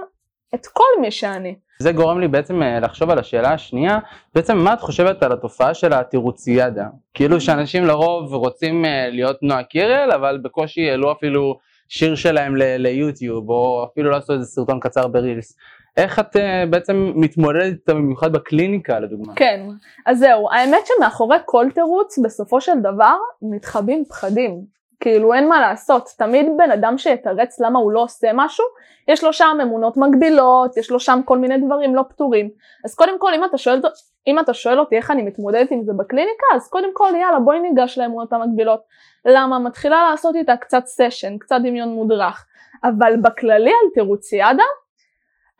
את 0.55 0.67
כל 0.67 1.01
מי 1.01 1.11
שאני. 1.11 1.55
זה 1.79 1.91
גורם 1.91 2.19
לי 2.19 2.27
בעצם 2.27 2.63
אה, 2.63 2.79
לחשוב 2.79 3.09
על 3.09 3.19
השאלה 3.19 3.53
השנייה, 3.53 3.99
בעצם 4.35 4.57
מה 4.57 4.73
את 4.73 4.81
חושבת 4.81 5.23
על 5.23 5.31
התופעה 5.31 5.73
של 5.73 5.93
התירוציאדה? 5.93 6.85
כאילו 7.13 7.41
שאנשים 7.41 7.85
לרוב 7.85 8.33
רוצים 8.33 8.85
אה, 8.85 9.09
להיות 9.09 9.37
נועה 9.41 9.63
קירל, 9.63 10.11
אבל 10.11 10.39
בקושי 10.43 10.89
העלו 10.89 11.11
אפילו 11.11 11.57
שיר 11.89 12.15
שלהם 12.15 12.55
ליוטיוב, 12.55 13.49
או 13.49 13.87
אפילו 13.91 14.09
לא 14.09 14.15
עשו 14.15 14.33
איזה 14.33 14.45
סרטון 14.45 14.79
קצר 14.79 15.07
ברילס. 15.07 15.57
איך 15.97 16.19
את 16.19 16.35
אה, 16.35 16.63
בעצם 16.69 17.11
מתמודדת 17.15 17.63
איתה 17.63 17.93
במיוחד 17.93 18.33
בקליניקה 18.33 18.99
לדוגמה? 18.99 19.33
כן, 19.35 19.59
אז 20.05 20.19
זהו, 20.19 20.49
האמת 20.51 20.81
שמאחורי 20.85 21.37
כל 21.45 21.65
תירוץ 21.73 22.19
בסופו 22.19 22.61
של 22.61 22.79
דבר 22.79 23.15
מתחבאים 23.41 24.03
פחדים. 24.09 24.74
כאילו 24.99 25.33
אין 25.33 25.49
מה 25.49 25.61
לעשות, 25.61 26.09
תמיד 26.17 26.45
בן 26.57 26.71
אדם 26.71 26.97
שיתרץ 26.97 27.59
למה 27.59 27.79
הוא 27.79 27.91
לא 27.91 27.99
עושה 28.03 28.27
משהו, 28.33 28.65
יש 29.07 29.23
לו 29.23 29.33
שם 29.33 29.57
אמונות 29.61 29.97
מגבילות, 29.97 30.77
יש 30.77 30.91
לו 30.91 30.99
שם 30.99 31.19
כל 31.25 31.37
מיני 31.37 31.57
דברים 31.57 31.95
לא 31.95 32.03
פתורים. 32.09 32.49
אז 32.85 32.95
קודם 32.95 33.19
כל 33.19 33.33
אם 33.33 33.45
אתה 33.45 33.57
שואל, 33.57 33.81
אם 34.27 34.39
אתה 34.39 34.53
שואל 34.53 34.79
אותי 34.79 34.97
איך 34.97 35.11
אני 35.11 35.23
מתמודדת 35.23 35.71
עם 35.71 35.83
זה 35.83 35.93
בקליניקה, 35.93 36.45
אז 36.55 36.69
קודם 36.69 36.89
כל 36.93 37.09
יאללה 37.21 37.39
בואי 37.39 37.59
ניגש 37.59 37.97
לאמונות 37.97 38.33
המגבילות. 38.33 38.81
למה? 39.25 39.59
מתחילה 39.59 40.09
לעשות 40.11 40.35
איתה 40.35 40.57
קצת 40.57 40.83
סשן, 40.85 41.37
קצת 41.37 41.57
דמיון 41.63 41.89
מודרך. 41.89 42.45
אבל 42.83 43.13
בכללי 43.21 43.69
על 43.69 43.89
תירוציאדה, 43.93 44.63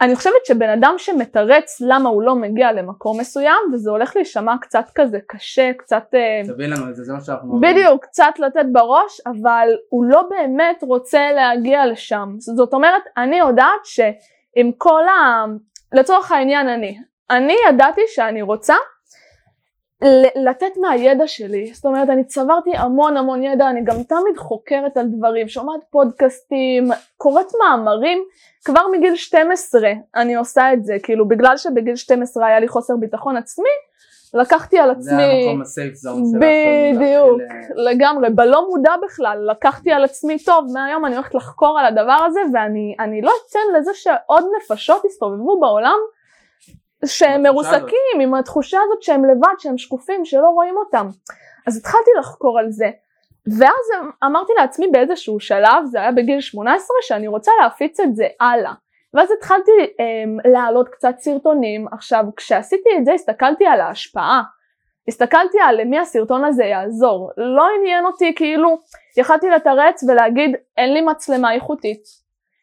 אני 0.01 0.15
חושבת 0.15 0.45
שבן 0.45 0.69
אדם 0.69 0.93
שמתרץ 0.97 1.81
למה 1.81 2.09
הוא 2.09 2.23
לא 2.23 2.35
מגיע 2.35 2.71
למקום 2.71 3.19
מסוים 3.19 3.57
וזה 3.73 3.89
הולך 3.89 4.15
להישמע 4.15 4.55
קצת 4.61 4.85
כזה 4.95 5.19
קשה, 5.27 5.71
קצת... 5.77 6.03
אה, 6.13 6.41
תביא 6.53 6.67
לנו 6.67 6.89
את 6.89 6.95
זה, 6.95 7.03
זה 7.03 7.13
מה 7.13 7.21
שאנחנו. 7.21 7.59
בדיוק, 7.61 8.05
קצת 8.05 8.33
לתת 8.39 8.65
בראש, 8.71 9.21
אבל 9.25 9.67
הוא 9.89 10.05
לא 10.05 10.23
באמת 10.29 10.83
רוצה 10.83 11.31
להגיע 11.31 11.85
לשם. 11.85 12.29
זאת 12.37 12.73
אומרת, 12.73 13.01
אני 13.17 13.37
יודעת 13.37 13.81
שעם 13.83 14.71
כל 14.77 15.03
ה... 15.07 15.45
לצורך 15.93 16.31
העניין 16.31 16.69
אני, 16.69 16.97
אני 17.29 17.55
ידעתי 17.69 18.01
שאני 18.07 18.41
רוצה 18.41 18.75
לתת 20.35 20.77
מהידע 20.81 21.27
שלי, 21.27 21.73
זאת 21.73 21.85
אומרת 21.85 22.09
אני 22.09 22.23
צברתי 22.23 22.69
המון 22.75 23.17
המון 23.17 23.43
ידע, 23.43 23.69
אני 23.69 23.83
גם 23.83 23.95
תמיד 24.03 24.37
חוקרת 24.37 24.97
על 24.97 25.05
דברים, 25.17 25.47
שומעת 25.47 25.81
פודקאסטים, 25.89 26.87
קוראת 27.17 27.51
מאמרים, 27.59 28.23
כבר 28.65 28.81
מגיל 28.97 29.15
12 29.15 29.89
אני 30.15 30.35
עושה 30.35 30.73
את 30.73 30.85
זה, 30.85 30.97
כאילו 31.03 31.27
בגלל 31.27 31.57
שבגיל 31.57 31.95
12 31.95 32.45
היה 32.45 32.59
לי 32.59 32.67
חוסר 32.67 32.93
ביטחון 32.99 33.37
עצמי, 33.37 33.69
לקחתי 34.33 34.79
על 34.79 34.91
עצמי, 34.91 35.03
זה 35.03 35.23
המקום 35.23 35.61
הסייף 35.61 35.93
זון 35.93 36.23
שלך, 36.31 36.41
בדיוק, 36.41 37.41
לגמרי, 37.75 38.29
בלא 38.29 38.67
מודע 38.69 38.91
בכלל, 39.05 39.47
לקחתי 39.51 39.91
על 39.91 40.03
עצמי 40.03 40.39
טוב, 40.39 40.65
מהיום 40.73 41.05
אני 41.05 41.15
הולכת 41.15 41.35
לחקור 41.35 41.79
על 41.79 41.85
הדבר 41.85 42.17
הזה 42.27 42.39
ואני 42.53 43.21
לא 43.21 43.31
אתן 43.49 43.79
לזה 43.79 43.91
שעוד 43.93 44.45
נפשות 44.57 45.05
יסתובבו 45.05 45.59
בעולם 45.59 45.97
שהם 47.05 47.43
מרוסקים 47.43 48.21
עם 48.21 48.33
התחושה 48.33 48.79
הזאת 48.85 49.03
שהם 49.03 49.25
לבד, 49.25 49.53
שהם 49.59 49.77
שקופים, 49.77 50.25
שלא 50.25 50.47
רואים 50.47 50.77
אותם. 50.77 51.07
אז 51.67 51.77
התחלתי 51.77 52.09
לחקור 52.19 52.59
על 52.59 52.71
זה, 52.71 52.89
ואז 53.59 54.09
אמרתי 54.23 54.53
לעצמי 54.57 54.87
באיזשהו 54.87 55.39
שלב, 55.39 55.85
זה 55.85 56.01
היה 56.01 56.11
בגיל 56.11 56.41
18, 56.41 56.87
שאני 57.01 57.27
רוצה 57.27 57.51
להפיץ 57.61 57.99
את 57.99 58.15
זה 58.15 58.27
הלאה. 58.39 58.73
ואז 59.13 59.29
התחלתי 59.37 59.71
um, 59.71 60.51
להעלות 60.51 60.89
קצת 60.89 61.15
סרטונים, 61.19 61.87
עכשיו 61.91 62.23
כשעשיתי 62.37 62.89
את 62.97 63.05
זה 63.05 63.13
הסתכלתי 63.13 63.65
על 63.65 63.81
ההשפעה, 63.81 64.43
הסתכלתי 65.07 65.57
על 65.59 65.81
למי 65.81 65.99
הסרטון 65.99 66.45
הזה 66.45 66.63
יעזור, 66.63 67.31
לא 67.37 67.67
עניין 67.79 68.05
אותי 68.05 68.35
כאילו, 68.35 68.77
יכלתי 69.17 69.49
לתרץ 69.49 70.03
ולהגיד 70.03 70.55
אין 70.77 70.93
לי 70.93 71.01
מצלמה 71.01 71.53
איכותית, 71.53 72.03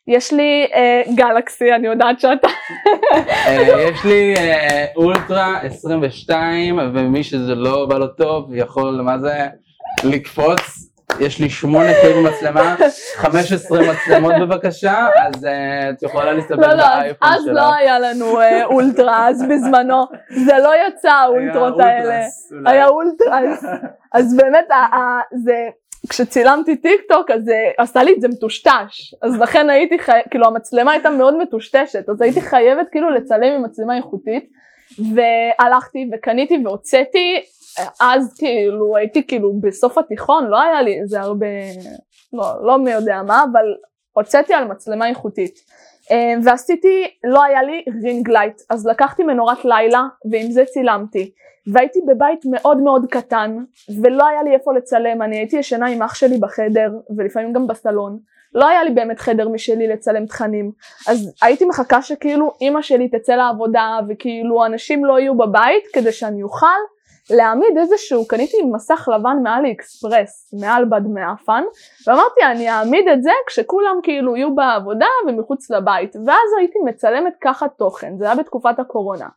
יש 0.06 0.32
לי 0.32 0.66
אה, 0.74 1.02
גלקסי, 1.14 1.72
אני 1.72 1.86
יודעת 1.86 2.20
שאתה... 2.20 2.48
אה, 3.46 3.82
יש 3.90 4.04
לי 4.04 4.34
אה, 4.36 4.86
אולטרה 4.96 5.60
22, 5.62 6.78
ומי 6.78 7.24
שזה 7.24 7.54
לא 7.54 7.86
בא 7.86 7.98
לו 7.98 8.06
טוב 8.06 8.54
יכול, 8.54 9.00
מה 9.04 9.18
זה, 9.18 9.46
לקפוץ. 10.04 10.88
יש 11.20 11.40
לי 11.40 11.50
שמונה 11.50 11.94
כאילו 12.00 12.22
מצלמה, 12.22 12.76
15 13.14 13.78
מצלמות 13.92 14.32
בבקשה, 14.40 15.06
אז 15.16 15.46
את 15.90 16.02
יכולה 16.02 16.32
להסתכל 16.32 16.56
באייפון. 16.56 17.28
לא, 17.28 17.34
לא, 17.34 17.36
אז 17.36 17.46
לא 17.46 17.74
היה 17.74 17.98
לנו 17.98 18.38
אולטרה, 18.64 19.28
אז 19.28 19.42
בזמנו, 19.42 20.04
זה 20.46 20.52
לא 20.58 20.70
יצא 20.88 21.10
האולטרות 21.10 21.80
האלה. 21.80 22.20
היה 22.66 22.86
אולטרס. 22.86 23.64
אז 24.12 24.36
באמת, 24.36 24.66
זה... 25.44 25.68
כשצילמתי 26.08 26.76
טיק 26.76 27.00
טוק 27.08 27.30
אז 27.30 27.48
uh, 27.48 27.52
עשה 27.78 28.02
לי 28.02 28.12
את 28.12 28.20
זה 28.20 28.28
מטושטש. 28.28 29.14
אז 29.22 29.40
לכן 29.40 29.70
הייתי 29.70 29.98
חייבת, 29.98 30.24
כאילו 30.30 30.46
המצלמה 30.46 30.92
הייתה 30.92 31.10
מאוד 31.10 31.36
מטושטשת. 31.36 32.08
אז 32.08 32.20
הייתי 32.20 32.40
חייבת 32.40 32.86
כאילו 32.90 33.10
לצלם 33.10 33.52
עם 33.52 33.62
מצלמה 33.62 33.96
איכותית. 33.96 34.48
והלכתי 35.14 36.10
וקניתי 36.12 36.58
והוצאתי. 36.64 37.40
אז 38.00 38.34
כאילו 38.38 38.96
הייתי 38.96 39.26
כאילו 39.26 39.52
בסוף 39.60 39.98
התיכון 39.98 40.46
לא 40.46 40.62
היה 40.62 40.82
לי 40.82 41.00
איזה 41.00 41.20
הרבה 41.20 41.46
לא, 42.32 42.66
לא 42.66 42.78
מי 42.78 42.90
יודע 42.90 43.22
מה 43.22 43.44
אבל 43.52 43.64
הוצאתי 44.12 44.54
על 44.54 44.64
מצלמה 44.64 45.08
איכותית 45.08 45.54
ועשיתי 46.44 47.10
לא 47.24 47.44
היה 47.44 47.62
לי 47.62 47.84
ring 48.02 48.30
light 48.30 48.62
אז 48.70 48.86
לקחתי 48.86 49.22
מנורת 49.22 49.64
לילה 49.64 50.02
ועם 50.30 50.50
זה 50.50 50.64
צילמתי. 50.64 51.30
והייתי 51.66 51.98
בבית 52.06 52.40
מאוד 52.50 52.78
מאוד 52.78 53.06
קטן 53.10 53.56
ולא 54.02 54.26
היה 54.26 54.42
לי 54.42 54.54
איפה 54.54 54.72
לצלם, 54.72 55.22
אני 55.22 55.36
הייתי 55.36 55.56
ישנה 55.56 55.86
עם 55.86 56.02
אח 56.02 56.14
שלי 56.14 56.38
בחדר 56.38 56.90
ולפעמים 57.16 57.52
גם 57.52 57.66
בסלון, 57.66 58.18
לא 58.54 58.68
היה 58.68 58.84
לי 58.84 58.90
באמת 58.90 59.18
חדר 59.18 59.48
משלי 59.48 59.88
לצלם 59.88 60.26
תכנים, 60.26 60.72
אז 61.08 61.34
הייתי 61.42 61.64
מחכה 61.64 62.02
שכאילו 62.02 62.52
אימא 62.60 62.82
שלי 62.82 63.08
תצא 63.08 63.34
לעבודה 63.34 63.98
וכאילו 64.08 64.66
אנשים 64.66 65.04
לא 65.04 65.20
יהיו 65.20 65.38
בבית 65.38 65.84
כדי 65.92 66.12
שאני 66.12 66.42
אוכל 66.42 66.66
להעמיד 67.32 67.78
איזשהו, 67.78 68.28
קניתי 68.28 68.56
מסך 68.62 69.08
לבן 69.14 69.36
מאלי 69.42 69.72
אקספרס, 69.72 70.54
מעל 70.60 70.84
בד 70.84 71.06
מעפן, 71.06 71.62
ואמרתי 72.06 72.40
אני 72.50 72.70
אעמיד 72.70 73.08
את 73.08 73.22
זה 73.22 73.30
כשכולם 73.46 73.96
כאילו 74.02 74.36
יהיו 74.36 74.54
בעבודה 74.54 75.06
ומחוץ 75.26 75.70
לבית, 75.70 76.16
ואז 76.26 76.50
הייתי 76.58 76.78
מצלמת 76.84 77.32
ככה 77.40 77.68
תוכן, 77.68 78.16
זה 78.18 78.24
היה 78.24 78.34
בתקופת 78.34 78.78
הקורונה, 78.78 79.28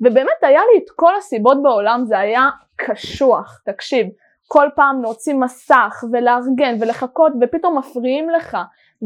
ובאמת 0.00 0.42
היה 0.42 0.60
לי 0.72 0.78
את 0.84 0.90
כל 0.96 1.16
הסיבות 1.16 1.62
בעולם, 1.62 2.04
זה 2.06 2.18
היה 2.18 2.50
קשוח, 2.76 3.60
תקשיב, 3.64 4.06
כל 4.48 4.68
פעם 4.76 5.02
להוציא 5.02 5.34
מסך 5.34 6.04
ולארגן 6.12 6.76
ולחכות 6.80 7.32
ופתאום 7.40 7.78
מפריעים 7.78 8.30
לך, 8.30 8.56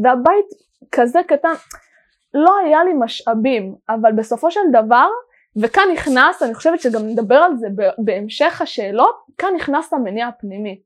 והבית 0.03 0.45
כזה 0.91 1.19
קטן, 1.27 1.53
לא 2.33 2.57
היה 2.65 2.83
לי 2.83 2.91
משאבים, 2.93 3.75
אבל 3.89 4.11
בסופו 4.11 4.51
של 4.51 4.59
דבר 4.71 5.07
וכאן 5.57 5.83
נכנס, 5.93 6.43
אני 6.43 6.53
חושבת 6.53 6.79
שגם 6.79 7.01
נדבר 7.07 7.35
על 7.35 7.57
זה 7.57 7.67
בהמשך 7.97 8.61
השאלות, 8.61 9.15
כאן 9.37 9.53
נכנס 9.55 9.93
המניע 9.93 10.27
הפנימי. 10.27 10.79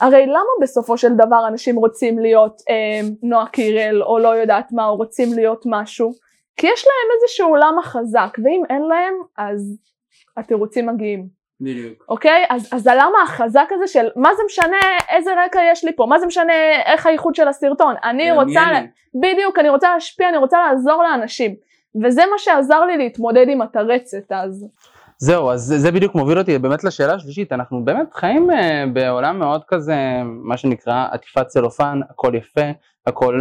הרי 0.00 0.26
למה 0.26 0.50
בסופו 0.62 0.98
של 0.98 1.14
דבר 1.14 1.48
אנשים 1.48 1.76
רוצים 1.76 2.18
להיות 2.18 2.62
אה, 2.70 3.08
נועה 3.22 3.46
קירל 3.46 4.02
או 4.02 4.18
לא 4.18 4.28
יודעת 4.28 4.72
מה, 4.72 4.86
או 4.86 4.96
רוצים 4.96 5.28
להיות 5.34 5.62
משהו? 5.66 6.12
כי 6.56 6.66
יש 6.66 6.84
להם 6.86 7.20
איזשהו 7.22 7.56
למה 7.56 7.82
חזק, 7.82 8.38
ואם 8.44 8.62
אין 8.70 8.82
להם, 8.82 9.14
אז 9.38 9.78
התירוצים 10.36 10.86
מגיעים. 10.86 11.40
בדיוק. 11.60 12.04
אוקיי? 12.08 12.46
אז, 12.50 12.68
אז 12.72 12.86
הלמה 12.86 13.22
החזק 13.24 13.68
הזה 13.70 13.86
של 13.86 14.08
מה 14.16 14.34
זה 14.34 14.42
משנה 14.46 14.76
איזה 15.08 15.30
רקע 15.44 15.60
יש 15.72 15.84
לי 15.84 15.96
פה, 15.96 16.06
מה 16.06 16.18
זה 16.18 16.26
משנה 16.26 16.52
איך 16.86 17.06
האיכות 17.06 17.34
של 17.34 17.48
הסרטון, 17.48 17.94
אני 18.04 18.32
רוצה, 18.32 18.72
לה... 18.72 18.80
בדיוק, 19.14 19.58
אני 19.58 19.68
רוצה 19.68 19.94
להשפיע, 19.94 20.28
אני 20.28 20.36
רוצה 20.36 20.58
לעזור 20.58 21.02
לאנשים. 21.02 21.54
וזה 22.04 22.22
מה 22.32 22.38
שעזר 22.38 22.84
לי 22.84 22.96
להתמודד 22.96 23.46
עם 23.48 23.62
התירוץ 23.62 24.32
הזה. 24.32 24.66
זהו, 25.18 25.50
אז 25.50 25.74
זה 25.76 25.92
בדיוק 25.92 26.14
מוביל 26.14 26.38
אותי 26.38 26.58
באמת 26.58 26.84
לשאלה 26.84 27.14
השלישית, 27.14 27.52
אנחנו 27.52 27.84
באמת 27.84 28.14
חיים 28.14 28.50
אה, 28.50 28.54
בעולם 28.92 29.38
מאוד 29.38 29.62
כזה, 29.68 29.96
מה 30.24 30.56
שנקרא 30.56 31.08
עטיפת 31.12 31.46
צלופן, 31.46 32.00
הכל 32.10 32.34
יפה, 32.34 32.70
הכל 33.06 33.40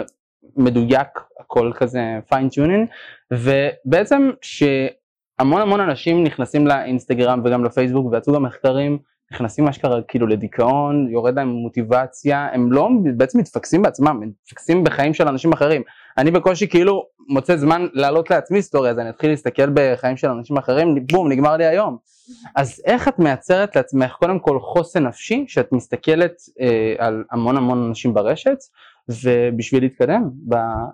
מדויק, 0.58 1.08
הכל 1.40 1.72
כזה 1.76 2.02
fine 2.30 2.51
tuning, 2.51 2.88
ובעצם 3.32 4.30
שהמון 4.42 5.62
המון 5.62 5.80
אנשים 5.80 6.24
נכנסים 6.24 6.68
לאינסטגרם 6.68 7.42
וגם 7.46 7.66
לפייסבוק 7.66 8.12
ויצאו 8.12 8.34
גם 8.34 8.44
מחקרים, 8.44 8.98
נכנסים 9.32 9.68
אשכרה 9.68 10.02
כאילו 10.02 10.28
לדיכאון, 10.28 11.08
יורד 11.12 11.36
להם 11.36 11.48
מוטיבציה, 11.48 12.50
הם 12.54 12.72
לא 12.72 12.90
בעצם 13.18 13.40
מתפקסים 13.40 13.82
בעצמם, 13.82 14.08
הם 14.08 14.32
מתפקסים 14.44 14.84
בחיים 14.84 15.14
של 15.14 15.28
אנשים 15.28 15.54
אחרים. 15.54 15.82
אני 16.18 16.32
בקושי 16.32 16.68
כאילו 16.68 17.06
מוצא 17.30 17.56
זמן 17.56 17.88
להעלות 17.94 18.30
לעצמי 18.30 18.58
היסטוריה, 18.58 18.92
אז 18.92 19.00
אני 19.00 19.10
אתחיל 19.10 19.30
להסתכל 19.30 19.70
בחיים 19.74 20.18
של 20.18 20.28
אנשים 20.28 20.58
אחרים, 20.58 21.06
בום, 21.12 21.32
נגמר 21.32 21.58
לי 21.58 21.66
היום. 21.66 21.98
אז 22.56 22.82
איך 22.86 23.08
את 23.08 23.20
מייצרת 23.20 23.76
לעצמך 23.76 24.12
קודם 24.12 24.40
כל 24.40 24.60
חוסן 24.60 25.08
נפשי, 25.08 25.46
שאת 25.48 25.72
מסתכלת 25.72 26.34
אה, 26.62 26.94
על 26.98 27.24
המון 27.32 27.58
המון 27.58 27.86
אנשים 27.88 28.14
ברשת, 28.14 28.58
ובשביל 29.24 29.84
להתקדם 29.84 30.30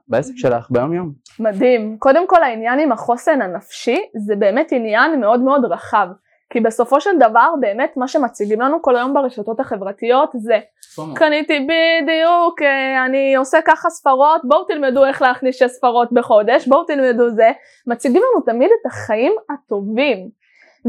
בעסק 0.07 0.33
שלך 0.35 0.67
ביום 0.69 0.93
יום. 0.93 1.11
מדהים. 1.39 1.97
קודם 1.99 2.27
כל 2.27 2.43
העניין 2.43 2.79
עם 2.79 2.91
החוסן 2.91 3.41
הנפשי 3.41 3.97
זה 4.25 4.35
באמת 4.35 4.71
עניין 4.71 5.19
מאוד 5.19 5.39
מאוד 5.39 5.65
רחב. 5.65 6.07
כי 6.55 6.61
בסופו 6.61 7.01
של 7.01 7.17
דבר 7.19 7.53
באמת 7.59 7.97
מה 7.97 8.07
שמציגים 8.07 8.61
לנו 8.61 8.81
כל 8.81 8.95
היום 8.95 9.13
ברשתות 9.13 9.59
החברתיות 9.59 10.31
זה 10.33 10.59
פומו. 10.95 11.13
קניתי 11.13 11.59
בדיוק, 11.59 12.61
אה, 12.61 13.05
אני 13.05 13.35
עושה 13.35 13.57
ככה 13.65 13.89
ספרות, 13.89 14.41
בואו 14.43 14.63
תלמדו 14.63 15.05
איך 15.05 15.21
להכניס 15.21 15.55
שש 15.55 15.63
ספרות 15.63 16.13
בחודש, 16.13 16.67
בואו 16.67 16.83
תלמדו 16.83 17.29
זה, 17.29 17.51
מציגים 17.87 18.21
לנו 18.31 18.45
תמיד 18.45 18.69
את 18.81 18.85
החיים 18.85 19.35
הטובים. 19.49 20.29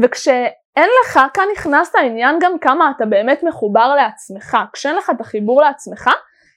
וכשאין 0.03 0.89
לך, 1.03 1.19
כאן 1.33 1.43
נכנס 1.53 1.95
העניין 1.95 2.35
גם 2.41 2.59
כמה 2.59 2.91
אתה 2.95 3.05
באמת 3.05 3.43
מחובר 3.43 3.95
לעצמך, 3.95 4.57
כשאין 4.73 4.95
לך 4.95 5.09
את 5.09 5.21
החיבור 5.21 5.61
לעצמך, 5.61 6.09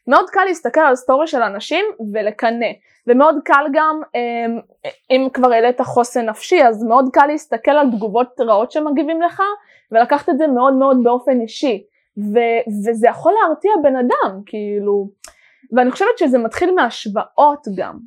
מאוד 0.06 0.30
קל 0.30 0.44
להסתכל 0.44 0.80
על 0.80 0.96
סטורי 0.96 1.26
של 1.26 1.42
אנשים 1.42 1.84
ולקנא. 2.12 2.66
ומאוד 3.06 3.36
קל 3.44 3.64
גם, 3.72 4.00
אמ, 4.14 4.58
אם 5.10 5.28
כבר 5.32 5.52
העלית 5.52 5.80
חוסן 5.80 6.28
נפשי, 6.28 6.62
אז 6.62 6.84
מאוד 6.84 7.08
קל 7.12 7.26
להסתכל 7.26 7.70
על 7.70 7.90
תגובות 7.90 8.40
רעות 8.40 8.72
שמגיבים 8.72 9.22
לך 9.22 9.42
ולקחת 9.92 10.28
את 10.28 10.38
זה 10.38 10.46
מאוד 10.46 10.74
מאוד 10.74 10.96
באופן 11.02 11.40
אישי. 11.40 11.84
ו- 12.18 12.72
וזה 12.88 13.08
יכול 13.08 13.32
להרתיע 13.42 13.72
בן 13.82 13.96
אדם, 13.96 14.40
כאילו, 14.46 15.08
ואני 15.76 15.90
חושבת 15.90 16.18
שזה 16.18 16.38
מתחיל 16.38 16.74
מהשוואות 16.74 17.66
גם. 17.76 17.98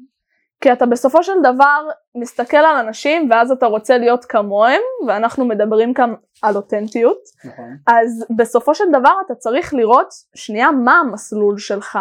כי 0.64 0.74
אתה 0.74 0.86
בסופו 0.86 1.24
של 1.24 1.34
דבר 1.44 1.88
מסתכל 2.16 2.58
על 2.58 2.76
אנשים 2.76 3.28
ואז 3.32 3.52
אתה 3.52 3.66
רוצה 3.66 3.98
להיות 3.98 4.26
כמוהם, 4.26 4.82
ואנחנו 5.08 5.46
מדברים 5.46 5.94
כאן 5.94 6.14
על 6.42 6.56
אותנטיות, 6.56 7.18
נכון. 7.46 7.78
אז 7.88 8.26
בסופו 8.38 8.76
של 8.76 8.84
דבר 8.90 9.14
אתה 9.26 9.36
צריך 9.36 9.74
לראות 9.74 10.08
שנייה 10.36 10.72
מה 10.72 11.00
המסלול 11.00 11.58
שלך. 11.58 12.00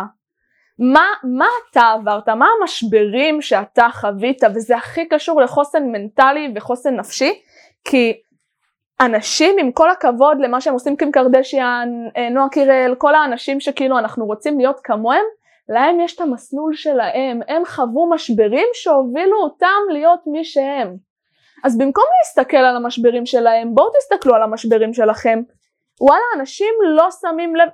מה, 0.79 1.07
מה 1.25 1.47
אתה 1.71 1.81
עברת, 1.81 2.29
מה 2.29 2.47
המשברים 2.61 3.43
שאתה 3.43 3.87
חווית, 3.93 4.43
וזה 4.55 4.77
הכי 4.77 5.09
קשור 5.09 5.41
לחוסן 5.41 5.83
מנטלי 5.83 6.53
וחוסן 6.57 6.97
נפשי, 6.97 7.43
כי 7.85 8.21
אנשים 9.01 9.57
עם 9.59 9.73
כל 9.73 9.91
הכבוד 9.91 10.39
למה 10.41 10.61
שהם 10.61 10.75
עושים 10.75 10.97
קים 10.97 11.13
קרדשיאן, 11.13 11.89
אה, 12.17 12.29
נועה 12.31 12.49
קירל, 12.49 12.95
כל 12.99 13.15
האנשים 13.15 13.61
שכאילו 13.61 13.99
אנחנו 13.99 14.27
רוצים 14.27 14.59
להיות 14.59 14.81
כמוהם, 14.85 15.25
להם 15.69 16.01
יש 16.01 16.15
את 16.15 16.21
המסלול 16.21 16.75
שלהם, 16.75 17.41
הם 17.49 17.63
חוו 17.67 18.11
משברים 18.11 18.67
שהובילו 18.75 19.37
אותם 19.43 19.93
להיות 19.93 20.21
מי 20.27 20.45
שהם. 20.45 20.97
אז 21.65 21.79
במקום 21.79 22.05
להסתכל 22.21 22.57
על 22.57 22.77
המשברים 22.77 23.27
שלהם, 23.27 23.75
בואו 23.75 23.91
תסתכלו 23.99 24.35
על 24.35 24.43
המשברים 24.43 24.95
שלכם. 24.95 25.43
וואלה, 26.01 26.23
אנשים 26.41 26.75
לא 26.97 27.09
שמים 27.21 27.57
לב. 27.57 27.69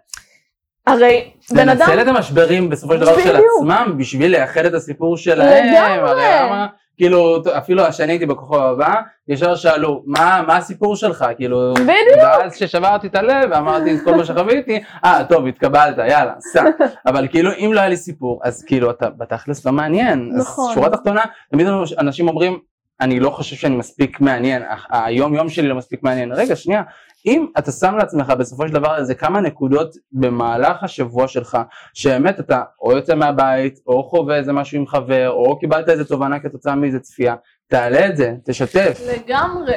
הרי 0.86 1.30
בן 1.50 1.68
אדם... 1.68 1.80
לנצל 1.80 2.02
את 2.02 2.06
המשברים 2.06 2.70
בסופו 2.70 2.94
של 2.94 3.00
דבר 3.00 3.20
של. 3.20 3.36
עצמם 3.36 3.94
בשביל 3.98 4.30
לייחד 4.30 4.64
את 4.64 4.74
הסיפור 4.74 5.16
שלהם. 5.16 5.66
לגמרי. 5.66 6.10
הרי 6.10 6.24
למה, 6.40 6.66
כאילו, 6.98 7.42
אפילו 7.58 7.82
כשאני 7.90 8.12
הייתי 8.12 8.26
בכוכב 8.26 8.54
הבא, 8.54 8.94
ישר 9.28 9.56
שאלו, 9.56 10.02
מה, 10.06 10.42
מה 10.46 10.56
הסיפור 10.56 10.96
שלך? 10.96 11.24
כאילו, 11.36 11.74
בדיוק. 11.74 12.18
ואז 12.22 12.54
כששברתי 12.54 13.06
את 13.06 13.14
הלב 13.14 13.50
ואמרתי 13.50 13.94
את 13.94 14.00
כל 14.04 14.14
מה 14.14 14.24
שחוויתי, 14.24 14.80
אה, 15.04 15.24
טוב, 15.28 15.46
התקבלת, 15.46 15.98
יאללה, 15.98 16.32
סע. 16.40 16.64
אבל 17.06 17.28
כאילו, 17.28 17.50
אם 17.58 17.70
לא 17.74 17.80
היה 17.80 17.88
לי 17.88 17.96
סיפור, 17.96 18.40
אז 18.44 18.64
כאילו, 18.64 18.90
אתה 18.90 19.10
בתכלס 19.10 19.66
לא 19.66 19.72
מעניין. 19.72 20.30
נכון. 20.36 20.70
אז 20.70 20.74
שורה 20.74 20.90
תחתונה, 20.90 21.22
תמיד 21.50 21.66
אנשים 21.98 22.28
אומרים, 22.28 22.58
אני 23.00 23.20
לא 23.20 23.30
חושב 23.30 23.56
שאני 23.56 23.76
מספיק 23.76 24.20
מעניין, 24.20 24.62
היום 24.90 25.34
יום 25.34 25.48
שלי 25.48 25.68
לא 25.68 25.74
מספיק 25.74 26.02
מעניין. 26.02 26.32
רגע, 26.32 26.56
שנייה, 26.56 26.82
אם 27.26 27.46
אתה 27.58 27.72
שם 27.72 27.96
לעצמך 27.96 28.30
בסופו 28.38 28.68
של 28.68 28.74
דבר 28.74 28.96
איזה 28.96 29.14
כמה 29.14 29.40
נקודות 29.40 29.94
במהלך 30.12 30.82
השבוע 30.82 31.28
שלך, 31.28 31.58
שבאמת 31.94 32.40
אתה 32.40 32.62
או 32.82 32.92
יוצא 32.92 33.14
מהבית, 33.14 33.78
או 33.86 34.04
חווה 34.04 34.36
איזה 34.36 34.52
משהו 34.52 34.78
עם 34.78 34.86
חבר, 34.86 35.30
או 35.30 35.58
קיבלת 35.58 35.88
איזה 35.88 36.04
תובנה 36.04 36.40
כתוצאה 36.40 36.74
מאיזה 36.74 37.00
צפייה, 37.00 37.34
תעלה 37.68 38.06
את 38.06 38.16
זה, 38.16 38.34
תשתף. 38.44 39.00
לגמרי. 39.06 39.76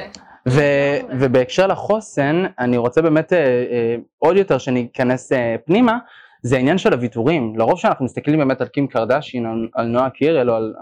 ו- 0.50 0.98
ובהקשר 1.20 1.68
לחוסן, 1.68 2.44
אני 2.60 2.78
רוצה 2.78 3.02
באמת 3.02 3.34
אה, 3.34 3.38
אה, 3.40 3.96
עוד 4.18 4.38
יותר 4.38 4.58
שניכנס 4.58 5.32
אה, 5.32 5.56
פנימה, 5.66 5.98
זה 6.44 6.56
העניין 6.56 6.78
של 6.78 6.94
הוויתורים. 6.94 7.54
לרוב 7.58 7.80
שאנחנו 7.80 8.06
מסתכלים 8.06 8.40
באמת 8.40 8.62
על 8.62 8.68
קים 8.68 8.88
קרדשין, 8.88 9.46
על, 9.46 9.68
על 9.74 9.88
נועה 9.88 10.10
קירל, 10.10 10.50
או 10.50 10.56
על 10.56 10.74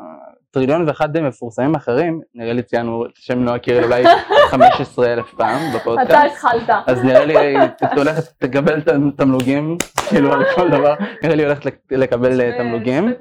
טריליון 0.52 0.88
ואחד 0.88 1.20
מפורסמים 1.22 1.76
אחרים, 1.76 2.22
נראה 2.36 2.54
לי 2.54 2.64
ציינו 2.64 3.06
את 3.06 3.12
שם 3.16 3.40
נועה 3.40 3.60
קירל 3.60 3.84
אולי 3.84 4.04
15 4.52 5.14
אלף 5.14 5.34
פעם 5.34 5.60
בפודקאסט. 5.76 6.10
אתה 6.10 6.22
התחלת. 6.24 6.70
אז 6.88 7.04
נראה 7.04 7.26
לי 7.26 7.36
את 7.66 7.98
הולכת 7.98 8.44
לקבל 8.44 8.82
תמלוגים, 9.18 9.78
כאילו 10.10 10.34
על 10.34 10.44
כל 10.56 10.70
דבר, 10.70 10.94
נראה 11.24 11.36
לי 11.36 11.44
הולכת 11.46 11.66
לק- 11.66 11.92
לקבל 11.92 12.42
אה, 12.42 12.58
תמלוגים, 12.58 13.14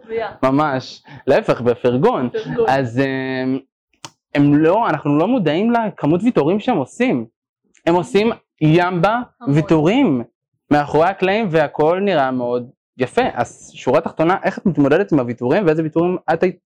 ממש, 0.43 1.03
להפך 1.27 1.61
בפרגון, 1.61 2.29
אז 2.69 2.99
אה, 3.01 3.59
הם 4.35 4.55
לא, 4.55 4.89
אנחנו 4.89 5.19
לא 5.19 5.27
מודעים 5.29 5.73
לכמות 5.73 6.21
ויתורים 6.23 6.61
שהם 6.61 6.77
עושים, 6.77 7.27
הם 7.87 7.95
עושים 7.95 8.31
ימבה. 8.61 9.17
ויתורים 9.55 10.23
מאחורי 10.71 11.07
הקלעים 11.09 11.47
והכל 11.51 12.01
נראה 12.03 12.31
מאוד 12.31 12.71
יפה, 12.99 13.23
אז 13.35 13.71
שורה 13.75 14.01
תחתונה, 14.01 14.37
איך 14.45 14.59
את 14.59 14.67
מתמודדת 14.67 15.13
עם 15.13 15.19
הוויתורים 15.19 15.67
ואיזה 15.67 15.83
ויתורים 15.83 16.17
את 16.33 16.43
היית 16.43 16.59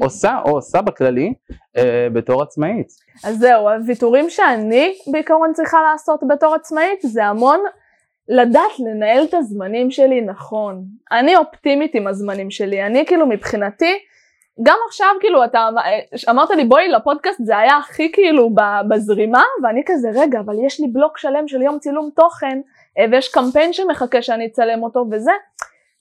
עושה 0.00 0.38
או 0.44 0.50
עושה 0.50 0.82
בכללי 0.82 1.34
אה, 1.76 2.08
בתור 2.12 2.42
עצמאית. 2.42 2.88
אז 3.24 3.38
זהו, 3.38 3.68
הוויתורים 3.68 4.30
שאני 4.30 4.94
בעיקרון 5.12 5.52
צריכה 5.52 5.78
לעשות 5.92 6.20
בתור 6.28 6.54
עצמאית 6.54 6.98
זה 7.02 7.24
המון 7.24 7.60
לדעת 8.28 8.78
לנהל 8.78 9.24
את 9.24 9.34
הזמנים 9.34 9.90
שלי 9.90 10.20
נכון. 10.20 10.84
אני 11.12 11.36
אופטימית 11.36 11.94
עם 11.94 12.06
הזמנים 12.06 12.50
שלי, 12.50 12.86
אני 12.86 13.06
כאילו 13.06 13.26
מבחינתי, 13.26 13.98
גם 14.62 14.76
עכשיו 14.88 15.08
כאילו 15.20 15.44
אתה 15.44 15.68
אמרת 16.28 16.50
לי 16.50 16.64
בואי 16.64 16.88
לפודקאסט 16.88 17.40
זה 17.44 17.58
היה 17.58 17.76
הכי 17.76 18.12
כאילו 18.12 18.50
בזרימה 18.88 19.42
ואני 19.62 19.82
כזה 19.86 20.08
רגע 20.14 20.40
אבל 20.40 20.54
יש 20.66 20.80
לי 20.80 20.86
בלוק 20.88 21.18
שלם 21.18 21.48
של 21.48 21.62
יום 21.62 21.78
צילום 21.78 22.10
תוכן 22.16 22.60
אה, 22.98 23.04
ויש 23.12 23.28
קמפיין 23.28 23.72
שמחכה 23.72 24.22
שאני 24.22 24.46
אצלם 24.46 24.82
אותו 24.82 25.04
וזה 25.10 25.32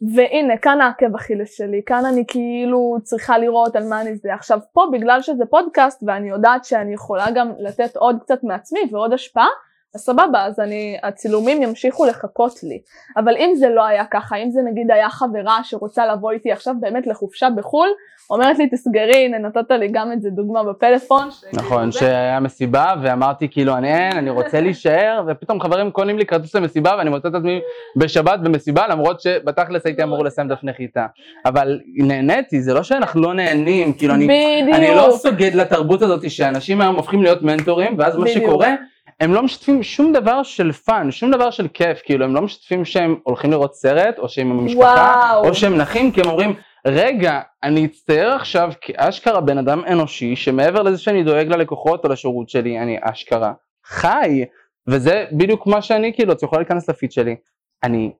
והנה 0.01 0.57
כאן 0.57 0.81
העקב 0.81 1.15
אכילס 1.15 1.57
שלי. 1.57 1.81
כאן 1.85 2.05
אני 2.05 2.23
כאילו 2.27 2.97
צריכה 3.03 3.37
לראות 3.37 3.75
על 3.75 3.83
מה 3.89 4.01
אני 4.01 4.15
זה. 4.15 4.33
עכשיו 4.33 4.59
פה 4.73 4.87
בגלל 4.91 5.21
שזה 5.21 5.45
פודקאסט 5.45 6.03
ואני 6.07 6.29
יודעת 6.29 6.65
שאני 6.65 6.93
יכולה 6.93 7.25
גם 7.35 7.51
לתת 7.59 7.95
עוד 7.95 8.17
קצת 8.21 8.43
מעצמי 8.43 8.79
ועוד 8.91 9.13
השפעה 9.13 9.47
אז 9.95 10.01
סבבה 10.01 10.45
אז 10.45 10.59
אני 10.59 10.97
הצילומים 11.03 11.61
ימשיכו 11.61 12.05
לחכות 12.05 12.63
לי 12.63 12.79
אבל 13.17 13.37
אם 13.37 13.55
זה 13.55 13.69
לא 13.69 13.85
היה 13.85 14.05
ככה 14.05 14.35
אם 14.35 14.51
זה 14.51 14.61
נגיד 14.61 14.91
היה 14.91 15.09
חברה 15.09 15.59
שרוצה 15.63 16.05
לבוא 16.05 16.31
איתי 16.31 16.51
עכשיו 16.51 16.75
באמת 16.79 17.07
לחופשה 17.07 17.47
בחו"ל 17.55 17.89
אומרת 18.29 18.59
לי 18.59 18.69
תסגרי 18.69 19.25
הנה 19.25 19.37
נתת 19.37 19.71
לי 19.71 19.87
גם 19.91 20.11
את 20.11 20.21
זה 20.21 20.29
דוגמה 20.29 20.63
בפלאפון 20.63 21.29
נכון, 21.53 21.91
שהיה 21.91 22.39
מסיבה 22.39 22.93
ואמרתי 23.01 23.47
כאילו 23.51 23.77
אני 23.77 23.93
אין, 23.93 24.17
אני 24.17 24.29
רוצה 24.29 24.61
להישאר 24.61 25.23
ופתאום 25.27 25.61
חברים 25.61 25.91
קונים 25.91 26.17
לי 26.17 26.25
כרטיס 26.25 26.55
למסיבה 26.55 26.95
ואני 26.97 27.09
מוצא 27.09 27.27
את 27.27 27.35
עצמי 27.35 27.59
בשבת 27.95 28.39
במסיבה 28.39 28.87
למרות 28.87 29.21
שבתכלס 29.21 29.85
הייתי 29.85 30.03
אמור 30.03 30.23
לסיים 30.23 30.47
דף 30.47 30.59
נחיתה. 30.63 31.05
אבל 31.45 31.79
נהניתי, 31.95 32.61
זה 32.61 32.73
לא 32.73 32.83
שאנחנו 32.83 33.21
לא 33.21 33.33
נהנים, 33.33 33.93
כאילו 33.93 34.13
אני, 34.13 34.27
אני 34.73 34.95
לא 34.95 35.11
סוגד 35.11 35.55
לתרבות 35.55 36.01
הזאת 36.01 36.29
שאנשים 36.31 36.81
היום 36.81 36.95
הופכים 36.95 37.23
להיות 37.23 37.41
מנטורים 37.41 37.95
ואז 37.97 38.17
מה. 38.17 38.27
שקורה 38.27 38.75
הם 39.19 39.33
לא 39.33 39.43
משתפים 39.43 39.83
שום 39.83 40.13
דבר 40.13 40.43
של 40.43 40.71
fun, 40.71 41.11
שום 41.11 41.31
דבר 41.31 41.51
של 41.51 41.67
כיף, 41.67 42.01
כאילו 42.05 42.25
הם 42.25 42.35
לא 42.35 42.41
משתפים 42.41 42.85
שהם 42.85 43.15
הולכים 43.23 43.51
לראות 43.51 43.75
סרט 43.75 44.19
או 44.19 44.29
שהם 44.29 44.51
עם 44.51 44.59
המשפחה 44.59 45.23
וואו. 45.31 45.47
או 45.47 45.55
שהם 45.55 45.77
נחים 45.77 46.11
כי 46.11 46.21
הם 46.21 46.27
אומרים 46.27 46.55
רגע 46.87 47.41
אני 47.63 47.85
אצטער 47.85 48.35
עכשיו 48.35 48.71
כאשכרה 48.81 49.41
בן 49.41 49.57
אדם 49.57 49.81
אנושי 49.87 50.35
שמעבר 50.35 50.81
לזה 50.81 50.97
שאני 50.97 51.23
דואג 51.23 51.47
ללקוחות 51.47 52.05
או 52.05 52.09
לשירות 52.09 52.49
שלי 52.49 52.79
אני 52.79 52.97
אשכרה 53.01 53.53
חי. 53.85 54.45
וזה 54.87 55.25
בדיוק 55.31 55.67
מה 55.67 55.81
שאני 55.81 56.13
כאילו 56.13 56.33
את 56.33 56.43
יכולה 56.43 56.61
להיכנס 56.61 56.89
לפיד 56.89 57.11
שלי. 57.11 57.35
אני 57.83 58.11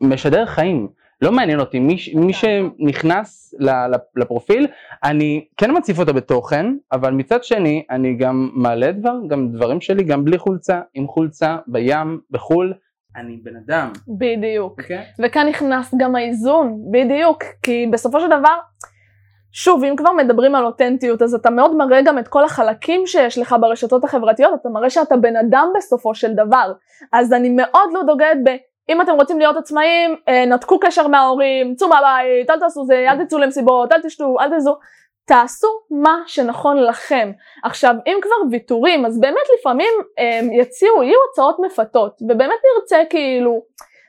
משדר 0.00 0.46
חיים 0.46 0.88
לא 1.22 1.32
מעניין 1.32 1.60
אותי. 1.60 1.78
מי, 1.78 1.96
מי 2.14 2.32
שנכנס 2.32 3.54
לפרופיל 4.16 4.66
אני 5.04 5.44
כן 5.56 5.76
מציף 5.76 5.98
אותו 5.98 6.14
בתוכן 6.14 6.66
אבל 6.92 7.10
מצד 7.10 7.44
שני 7.44 7.84
אני 7.90 8.14
גם 8.14 8.50
מעלה 8.54 8.92
דבר 8.92 9.14
גם 9.28 9.52
דברים 9.52 9.80
שלי 9.80 10.04
גם 10.04 10.24
בלי 10.24 10.38
חולצה 10.38 10.80
עם 10.94 11.06
חולצה 11.06 11.56
בים 11.66 12.20
בחול. 12.30 12.74
אני 13.16 13.36
בן 13.42 13.56
אדם. 13.56 13.92
בדיוק. 14.18 14.80
אוקיי? 14.80 15.04
וכאן 15.18 15.48
נכנס 15.48 15.94
גם 15.98 16.16
האיזון, 16.16 16.78
בדיוק, 16.90 17.42
כי 17.62 17.86
בסופו 17.92 18.20
של 18.20 18.26
דבר, 18.26 18.58
שוב, 19.52 19.84
אם 19.84 19.96
כבר 19.96 20.12
מדברים 20.12 20.54
על 20.54 20.64
אותנטיות, 20.64 21.22
אז 21.22 21.34
אתה 21.34 21.50
מאוד 21.50 21.76
מראה 21.76 22.02
גם 22.02 22.18
את 22.18 22.28
כל 22.28 22.44
החלקים 22.44 23.06
שיש 23.06 23.38
לך 23.38 23.56
ברשתות 23.60 24.04
החברתיות, 24.04 24.54
אתה 24.60 24.68
מראה 24.68 24.90
שאתה 24.90 25.16
בן 25.16 25.36
אדם 25.36 25.68
בסופו 25.76 26.14
של 26.14 26.32
דבר. 26.32 26.72
אז 27.12 27.32
אני 27.32 27.48
מאוד 27.48 27.90
לא 27.92 28.02
דוגלת 28.06 28.38
ב... 28.44 28.50
אם 28.88 29.00
אתם 29.00 29.12
רוצים 29.12 29.38
להיות 29.38 29.56
עצמאים, 29.56 30.16
אה, 30.28 30.46
נתקו 30.46 30.78
קשר 30.80 31.08
מההורים, 31.08 31.74
צאו 31.74 31.88
מהבית, 31.88 32.50
אל 32.50 32.60
תעשו 32.60 32.84
זה, 32.84 33.04
אל 33.08 33.24
תצאו 33.24 33.38
למסיבות, 33.38 33.92
אל 33.92 34.02
תשתו, 34.02 34.36
אל 34.40 34.58
תזו. 34.58 34.76
תעשו 35.26 35.68
מה 35.90 36.22
שנכון 36.26 36.82
לכם. 36.82 37.32
עכשיו, 37.64 37.94
אם 38.06 38.18
כבר 38.22 38.34
ויתורים, 38.50 39.06
אז 39.06 39.20
באמת 39.20 39.46
לפעמים 39.58 39.92
אה, 40.18 40.40
יציעו, 40.52 41.02
יהיו 41.02 41.18
הצעות 41.30 41.56
מפתות, 41.60 42.18
ובאמת 42.22 42.60
נרצה 42.74 43.02
כאילו 43.10 43.62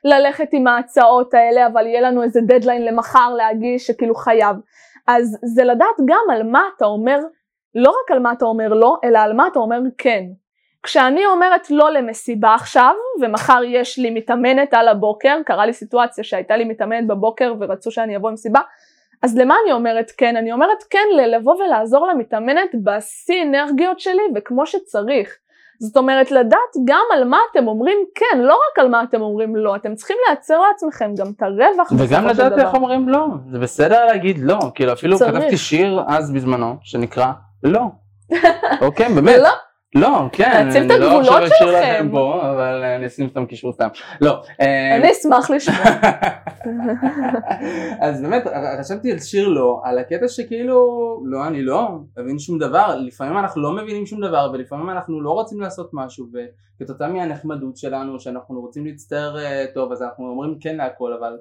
ללכת 0.04 0.48
עם 0.52 0.68
ההצעות 0.68 1.34
האלה, 1.34 1.68
אבל 1.68 1.88
יהיה 1.88 2.02
לנו 2.02 2.24
איזה 2.24 2.42
דדליין 2.42 2.86
למחר 2.86 3.34
להגיש 3.34 3.88
שכאילו 3.88 4.16
חייב. 4.16 4.56
אז 5.08 5.38
זה 5.44 5.64
לדעת 5.64 5.96
גם 6.06 6.26
על 6.32 6.44
מה 6.44 6.64
אתה 6.78 6.86
אומר, 6.86 7.20
לא 7.76 7.90
רק 7.90 8.12
על 8.12 8.20
מה 8.20 8.32
אתה 8.32 8.46
אומר 8.46 8.74
לא, 8.74 8.98
אלא 9.04 9.20
על 9.20 9.34
מה 9.34 9.48
אתה 9.48 9.60
אומר 9.60 9.80
כן. 9.98 10.24
כשאני 10.84 11.26
אומרת 11.26 11.72
לא 11.72 11.92
למסיבה 11.92 12.56
עכשיו, 12.56 12.94
ומחר 13.22 13.62
יש 13.68 14.00
לי 14.00 14.10
מתאמנת 14.10 14.74
על 14.74 14.88
הבוקר, 14.88 15.38
קרה 15.46 15.66
לי 15.66 15.74
סיטואציה 15.74 16.24
שהייתה 16.24 16.58
לי 16.58 16.66
מתאמנת 16.66 17.08
בבוקר 17.08 17.54
ורצו 17.60 17.92
שאני 17.92 18.18
אבוא 18.18 18.30
עם 18.30 18.38
סיבה, 18.38 18.60
אז 19.22 19.38
למה 19.38 19.56
אני 19.64 19.74
אומרת 19.74 20.12
כן? 20.18 20.38
אני 20.38 20.52
אומרת 20.52 20.84
כן 20.90 21.08
ללבוא 21.18 21.56
ולעזור 21.56 22.08
למתאמנת 22.08 22.70
בשיא 22.84 23.44
אנרגיות 23.44 24.00
שלי 24.00 24.24
וכמו 24.36 24.66
שצריך. 24.66 25.38
זאת 25.80 25.98
אומרת 25.98 26.32
לדעת 26.32 26.74
גם 26.86 27.04
על 27.14 27.24
מה 27.24 27.38
אתם 27.52 27.68
אומרים 27.68 27.98
כן, 28.16 28.40
לא 28.40 28.54
רק 28.54 28.80
על 28.80 28.90
מה 28.90 29.04
אתם 29.04 29.22
אומרים 29.22 29.56
לא, 29.56 29.76
אתם 29.76 29.96
צריכים 29.96 30.18
לייצר 30.28 30.60
לעצמכם 30.68 31.16
גם 31.18 31.28
את 31.38 31.42
הרווח 31.42 31.92
וגם 31.92 32.26
בסופו 32.26 32.36
של 32.36 32.46
לדעת. 32.46 32.60
איך 32.60 32.74
אומרים 32.74 33.10
לא, 33.10 33.28
זה 33.52 33.60
בסדר 33.60 34.06
להגיד 34.06 34.38
לא, 34.42 34.60
כאילו 34.76 34.94
אפילו 34.94 35.18
צריך. 35.18 35.36
כתבתי 35.36 35.58
שיר 35.58 36.04
אז 36.08 36.32
בזמנו 36.32 36.76
שנקרא 36.82 37.32
לא, 37.64 37.82
אוקיי 38.82 39.10
באמת, 39.10 39.42
לא, 39.96 40.28
כן, 40.32 40.66
להציב 40.66 40.84
את 40.84 40.92
אני 40.92 41.00
לא 41.00 41.06
הגבולות 41.06 41.44
עכשיו 41.44 41.68
שלכם. 41.68 41.80
לכם 41.80 42.10
פה, 42.12 42.52
אבל 42.52 42.84
אני 42.84 43.08
אשים 43.08 43.30
סתם 43.30 43.46
קישור 43.46 43.74
סתם, 43.74 43.88
לא, 44.22 44.42
אה, 44.62 44.96
אני 44.96 45.12
אשמח 45.12 45.50
לשמוע. 45.50 45.78
אז 48.06 48.22
באמת 48.22 48.44
חשבתי 48.80 49.12
על 49.12 49.20
שיר 49.20 49.48
לא, 49.48 49.82
על 49.84 50.00
הקטע 50.00 50.28
שכאילו 50.28 50.78
לא 51.26 51.48
אני 51.48 51.62
לא 51.62 51.88
מבין 52.18 52.40
שום 52.40 52.60
דבר, 52.60 52.96
לפעמים 53.00 53.38
אנחנו 53.38 53.62
לא 53.62 53.72
מבינים 53.72 54.06
שום 54.06 54.22
דבר 54.22 54.50
ולפעמים 54.54 54.90
אנחנו 54.90 55.22
לא 55.22 55.32
רוצים 55.32 55.62
לעשות 55.62 55.90
משהו 55.94 56.28
וכתוצאה 56.34 57.08
מהנחמדות 57.08 57.78
שלנו 57.78 58.20
שאנחנו 58.20 58.62
רוצים 58.62 58.86
להצטער 58.86 59.40
אה, 59.40 59.66
טוב 59.74 59.92
אז 59.92 60.02
אנחנו 60.02 60.28
אומרים 60.28 60.58
כן 60.60 60.78
להכל 60.78 61.14
אבל 61.20 61.38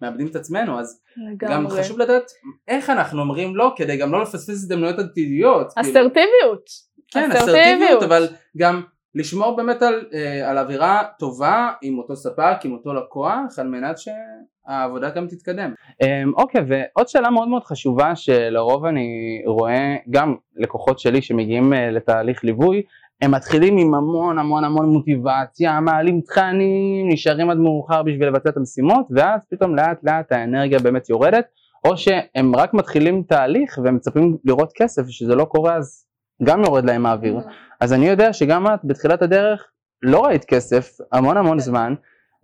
מאבדים 0.00 0.26
את 0.26 0.36
עצמנו, 0.36 0.80
אז 0.80 1.00
לגמרי. 1.16 1.54
גם 1.54 1.68
חשוב 1.68 1.98
לדעת 1.98 2.32
איך 2.68 2.90
אנחנו 2.90 3.20
אומרים 3.20 3.56
לא, 3.56 3.72
כדי 3.76 3.96
גם 3.96 4.12
לא 4.12 4.22
לפספס 4.22 4.48
הזדמנויות 4.48 4.98
עתידיות. 4.98 5.72
כאילו. 5.72 5.90
אסרטיביות. 5.90 6.93
כן, 7.14 7.32
אסרטיביות. 7.32 8.02
אבל 8.02 8.28
גם 8.56 8.82
לשמור 9.14 9.56
באמת 9.56 9.82
על, 9.82 10.04
אה, 10.14 10.50
על 10.50 10.58
אווירה 10.58 11.02
טובה 11.18 11.70
עם 11.82 11.98
אותו 11.98 12.16
ספק, 12.16 12.56
עם 12.64 12.72
אותו 12.72 12.94
לקוח, 12.94 13.58
על 13.58 13.68
מנת 13.68 13.96
שהעבודה 13.98 15.10
גם 15.10 15.26
תתקדם. 15.26 15.74
אמ, 16.02 16.32
אוקיי, 16.36 16.60
ועוד 16.68 17.08
שאלה 17.08 17.30
מאוד 17.30 17.48
מאוד 17.48 17.64
חשובה 17.64 18.16
שלרוב 18.16 18.84
אני 18.84 19.42
רואה 19.46 19.96
גם 20.10 20.34
לקוחות 20.56 20.98
שלי 20.98 21.22
שמגיעים 21.22 21.72
אה, 21.72 21.90
לתהליך 21.90 22.44
ליווי, 22.44 22.82
הם 23.22 23.30
מתחילים 23.30 23.78
עם 23.78 23.94
המון 23.94 24.38
המון 24.38 24.64
המון 24.64 24.88
מוטיבציה, 24.88 25.80
מעלים 25.80 26.20
תכנים, 26.20 27.08
נשארים 27.08 27.50
עד 27.50 27.56
מאוחר 27.56 28.02
בשביל 28.02 28.28
לבצע 28.28 28.48
את 28.48 28.56
המשימות, 28.56 29.06
ואז 29.10 29.40
פתאום 29.50 29.76
לאט 29.76 29.98
לאט 30.02 30.32
האנרגיה 30.32 30.78
באמת 30.78 31.10
יורדת, 31.10 31.44
או 31.84 31.96
שהם 31.96 32.56
רק 32.56 32.74
מתחילים 32.74 33.22
תהליך 33.22 33.78
והם 33.84 33.96
מצפים 33.96 34.36
לראות 34.44 34.72
כסף, 34.76 35.02
ושזה 35.02 35.34
לא 35.34 35.44
קורה 35.44 35.76
אז 35.76 36.06
גם 36.42 36.64
יורד 36.64 36.84
להם 36.84 37.06
האוויר. 37.06 37.40
אז 37.80 37.92
אני 37.92 38.08
יודע 38.08 38.32
שגם 38.32 38.66
את 38.66 38.80
בתחילת 38.84 39.22
הדרך 39.22 39.70
לא 40.02 40.24
ראית 40.24 40.44
כסף 40.44 40.98
המון 41.12 41.36
המון 41.36 41.58
זמן, 41.58 41.94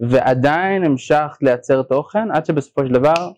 ועדיין 0.01 0.85
המשכת 0.85 1.43
לייצר 1.43 1.83
תוכן, 1.83 2.31
עד 2.31 2.47
שבסופו 2.47 2.87
של 2.87 2.93
דבר 2.93 3.33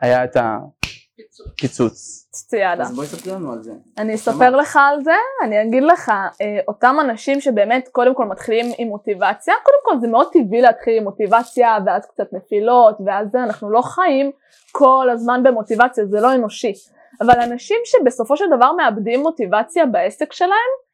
היה 0.00 0.24
את 0.24 0.36
הקיצוץ. 0.36 2.26
ציידה. 2.30 2.82
אז 2.82 2.94
בואי 2.94 3.06
תספרי 3.06 3.32
לנו 3.32 3.52
על 3.52 3.62
זה. 3.62 3.72
אני 3.98 4.14
אספר 4.14 4.56
לך 4.56 4.78
על 4.90 5.04
זה, 5.04 5.12
אני 5.44 5.62
אגיד 5.62 5.82
לך, 5.82 6.08
אה, 6.08 6.60
אותם 6.68 6.96
אנשים 7.00 7.40
שבאמת 7.40 7.88
קודם 7.92 8.14
כל 8.14 8.24
מתחילים 8.24 8.66
עם 8.78 8.88
מוטיבציה, 8.88 9.54
קודם 9.62 9.78
כל 9.84 10.00
זה 10.00 10.08
מאוד 10.08 10.28
טבעי 10.32 10.60
להתחיל 10.60 10.96
עם 10.96 11.04
מוטיבציה 11.04 11.78
ואז 11.86 12.06
קצת 12.06 12.32
נפילות 12.32 12.98
ואז 13.06 13.28
זה, 13.32 13.42
אנחנו 13.42 13.70
לא 13.70 13.82
חיים 13.82 14.30
כל 14.72 15.08
הזמן 15.12 15.42
במוטיבציה, 15.42 16.06
זה 16.06 16.20
לא 16.20 16.34
אנושי. 16.34 16.72
אבל 17.20 17.40
אנשים 17.40 17.76
שבסופו 17.84 18.36
של 18.36 18.44
דבר 18.56 18.72
מאבדים 18.72 19.20
מוטיבציה 19.20 19.86
בעסק 19.86 20.32
שלהם, 20.32 20.86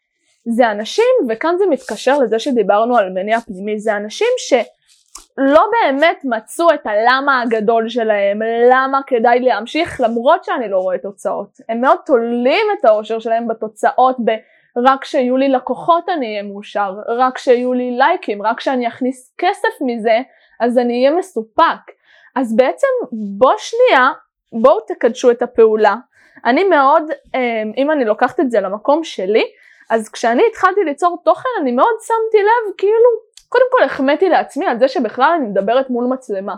זה 0.44 0.70
אנשים, 0.70 1.14
וכאן 1.28 1.54
זה 1.58 1.64
מתקשר 1.70 2.18
לזה 2.18 2.38
שדיברנו 2.38 2.96
על 2.96 3.10
מניע 3.10 3.40
פנימי, 3.40 3.78
זה 3.78 3.96
אנשים 3.96 4.26
שלא 4.38 5.64
באמת 5.72 6.20
מצאו 6.24 6.74
את 6.74 6.86
הלמה 6.86 7.42
הגדול 7.42 7.88
שלהם, 7.88 8.38
למה 8.70 9.00
כדאי 9.06 9.40
להמשיך 9.40 10.00
למרות 10.00 10.44
שאני 10.44 10.68
לא 10.68 10.78
רואה 10.78 10.98
תוצאות. 10.98 11.48
הם 11.68 11.80
מאוד 11.80 11.98
תולים 12.06 12.66
את 12.78 12.84
האושר 12.84 13.18
שלהם 13.18 13.48
בתוצאות, 13.48 14.16
ב... 14.24 14.30
רק 14.76 15.04
שיהיו 15.04 15.36
לי 15.36 15.48
לקוחות 15.48 16.08
אני 16.08 16.26
אהיה 16.26 16.42
מאושר, 16.42 16.94
רק 17.08 17.38
שיהיו 17.38 17.72
לי 17.72 17.90
לייקים, 17.90 18.42
רק 18.42 18.60
שאני 18.60 18.88
אכניס 18.88 19.34
כסף 19.38 19.80
מזה, 19.80 20.18
אז 20.60 20.78
אני 20.78 21.06
אהיה 21.06 21.16
מסופק. 21.18 21.92
אז 22.36 22.56
בעצם 22.56 22.86
בוא 23.12 23.52
שנייה, 23.58 24.08
בואו 24.52 24.80
תקדשו 24.80 25.30
את 25.30 25.42
הפעולה. 25.42 25.96
אני 26.44 26.64
מאוד, 26.64 27.02
אמ, 27.34 27.72
אם 27.76 27.90
אני 27.90 28.04
לוקחת 28.04 28.40
את 28.40 28.50
זה 28.50 28.60
למקום 28.60 29.04
שלי, 29.04 29.44
אז 29.90 30.08
כשאני 30.08 30.42
התחלתי 30.50 30.80
ליצור 30.84 31.18
תוכן 31.24 31.48
אני 31.60 31.72
מאוד 31.72 31.94
שמתי 32.00 32.42
לב 32.42 32.74
כאילו 32.78 33.08
קודם 33.48 33.64
כל 33.70 33.84
החמאתי 33.84 34.28
לעצמי 34.28 34.66
על 34.66 34.78
זה 34.78 34.88
שבכלל 34.88 35.34
אני 35.38 35.48
מדברת 35.48 35.90
מול 35.90 36.04
מצלמה. 36.04 36.54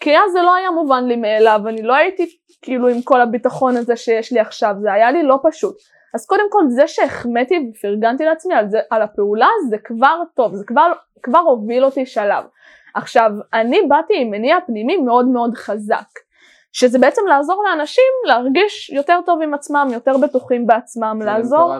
כי 0.00 0.16
אז 0.18 0.32
זה 0.32 0.42
לא 0.42 0.54
היה 0.54 0.70
מובן 0.70 1.04
לי 1.04 1.16
מאליו 1.16 1.60
אני 1.68 1.82
לא 1.82 1.94
הייתי 1.94 2.38
כאילו 2.62 2.88
עם 2.88 3.02
כל 3.02 3.20
הביטחון 3.20 3.76
הזה 3.76 3.96
שיש 3.96 4.32
לי 4.32 4.40
עכשיו 4.40 4.74
זה 4.80 4.92
היה 4.92 5.10
לי 5.10 5.22
לא 5.22 5.38
פשוט. 5.42 5.76
אז 6.14 6.26
קודם 6.26 6.50
כל 6.50 6.62
זה 6.68 6.88
שהחמאתי 6.88 7.70
ופרגנתי 7.70 8.24
לעצמי 8.24 8.54
על, 8.54 8.68
זה, 8.68 8.78
על 8.90 9.02
הפעולה 9.02 9.48
זה 9.70 9.78
כבר 9.78 10.22
טוב 10.34 10.54
זה 10.54 10.64
כבר, 10.64 10.92
כבר 11.22 11.38
הוביל 11.38 11.84
אותי 11.84 12.06
שלב. 12.06 12.44
עכשיו 12.94 13.30
אני 13.54 13.82
באתי 13.88 14.14
עם 14.16 14.30
מניע 14.30 14.56
פנימי 14.66 14.96
מאוד 14.96 15.28
מאוד 15.28 15.54
חזק 15.54 16.08
שזה 16.72 16.98
בעצם 16.98 17.22
לעזור 17.28 17.62
לאנשים 17.64 18.04
להרגיש 18.24 18.90
יותר 18.90 19.20
טוב 19.26 19.42
עם 19.42 19.54
עצמם, 19.54 19.88
יותר 19.92 20.16
בטוחים 20.22 20.66
בעצמם, 20.66 21.16
זה 21.20 21.26
לעזור. 21.26 21.74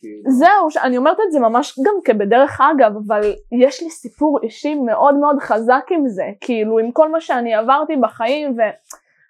כאילו. 0.00 0.30
זהו, 0.30 0.82
אני 0.82 0.96
אומרת 0.96 1.16
את 1.26 1.32
זה 1.32 1.40
ממש 1.40 1.78
גם 1.86 1.94
כבדרך 2.04 2.60
אגב, 2.60 2.92
אבל 3.06 3.20
יש 3.52 3.82
לי 3.82 3.90
סיפור 3.90 4.38
אישי 4.42 4.74
מאוד 4.74 5.14
מאוד 5.14 5.36
חזק 5.40 5.84
עם 5.90 6.08
זה, 6.08 6.24
כאילו 6.40 6.78
עם 6.78 6.92
כל 6.92 7.08
מה 7.08 7.20
שאני 7.20 7.54
עברתי 7.54 7.96
בחיים 7.96 8.56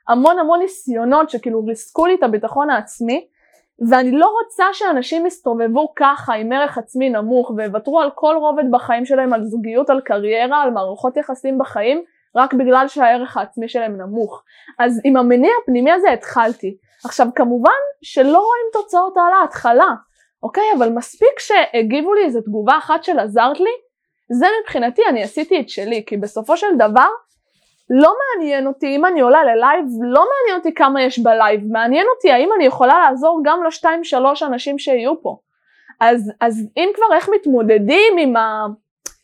והמון 0.08 0.38
המון 0.38 0.60
ניסיונות 0.60 1.30
שכאילו 1.30 1.64
ריסקו 1.64 2.06
לי 2.06 2.14
את 2.14 2.22
הביטחון 2.22 2.70
העצמי, 2.70 3.26
ואני 3.88 4.12
לא 4.12 4.32
רוצה 4.42 4.64
שאנשים 4.72 5.26
יסתובבו 5.26 5.92
ככה 5.96 6.34
עם 6.34 6.52
ערך 6.52 6.78
עצמי 6.78 7.10
נמוך 7.10 7.52
ויוותרו 7.56 8.00
על 8.00 8.10
כל 8.14 8.36
רובד 8.40 8.64
בחיים 8.70 9.04
שלהם, 9.04 9.32
על 9.32 9.44
זוגיות, 9.44 9.90
על 9.90 10.00
קריירה, 10.00 10.62
על 10.62 10.70
מערכות 10.70 11.16
יחסים 11.16 11.58
בחיים, 11.58 12.02
רק 12.38 12.54
בגלל 12.54 12.88
שהערך 12.88 13.36
העצמי 13.36 13.68
שלהם 13.68 13.96
נמוך. 13.96 14.42
אז 14.78 15.00
עם 15.04 15.16
המניע 15.16 15.50
הפנימי 15.62 15.92
הזה 15.92 16.12
התחלתי. 16.12 16.76
עכשיו 17.04 17.26
כמובן 17.34 17.70
שלא 18.02 18.38
רואים 18.38 18.66
תוצאות 18.72 19.16
על 19.16 19.32
ההתחלה, 19.40 19.88
אוקיי? 20.42 20.64
אבל 20.78 20.88
מספיק 20.88 21.38
שהגיבו 21.38 22.14
לי 22.14 22.24
איזה 22.24 22.40
תגובה 22.40 22.78
אחת 22.78 23.04
של 23.04 23.18
עזרת 23.18 23.60
לי, 23.60 23.70
זה 24.30 24.46
מבחינתי 24.62 25.02
אני 25.08 25.22
עשיתי 25.22 25.60
את 25.60 25.68
שלי, 25.68 26.04
כי 26.06 26.16
בסופו 26.16 26.56
של 26.56 26.74
דבר 26.74 27.08
לא 27.90 28.14
מעניין 28.20 28.66
אותי 28.66 28.96
אם 28.96 29.04
אני 29.04 29.20
עולה 29.20 29.44
ל 29.44 29.51
live, 29.51 29.84
לא 30.00 30.24
מעניין 30.30 30.58
אותי 30.58 30.74
כמה 30.74 31.02
יש 31.02 31.18
ב 31.18 31.25
live, 31.25 31.60
מעניין 31.72 32.06
אותי 32.14 32.32
האם 32.32 32.48
אני 32.56 32.64
יכולה 32.64 32.98
לעזור 32.98 33.40
גם 33.44 33.64
לשתיים 33.66 34.04
שלוש 34.04 34.42
אנשים 34.42 34.78
שיהיו 34.78 35.22
פה. 35.22 35.36
אז, 36.00 36.32
אז 36.40 36.68
אם 36.76 36.88
כבר 36.94 37.16
איך 37.16 37.28
מתמודדים 37.34 38.18
עם 38.18 38.36
ה... 38.36 38.66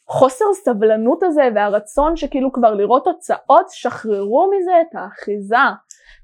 החוסר 0.09 0.45
סבלנות 0.64 1.23
הזה 1.23 1.49
והרצון 1.55 2.17
שכאילו 2.17 2.53
כבר 2.53 2.75
לראות 2.75 3.05
תוצאות, 3.05 3.67
שחררו 3.69 4.51
מזה 4.57 4.73
את 4.81 4.95
האחיזה. 4.95 5.57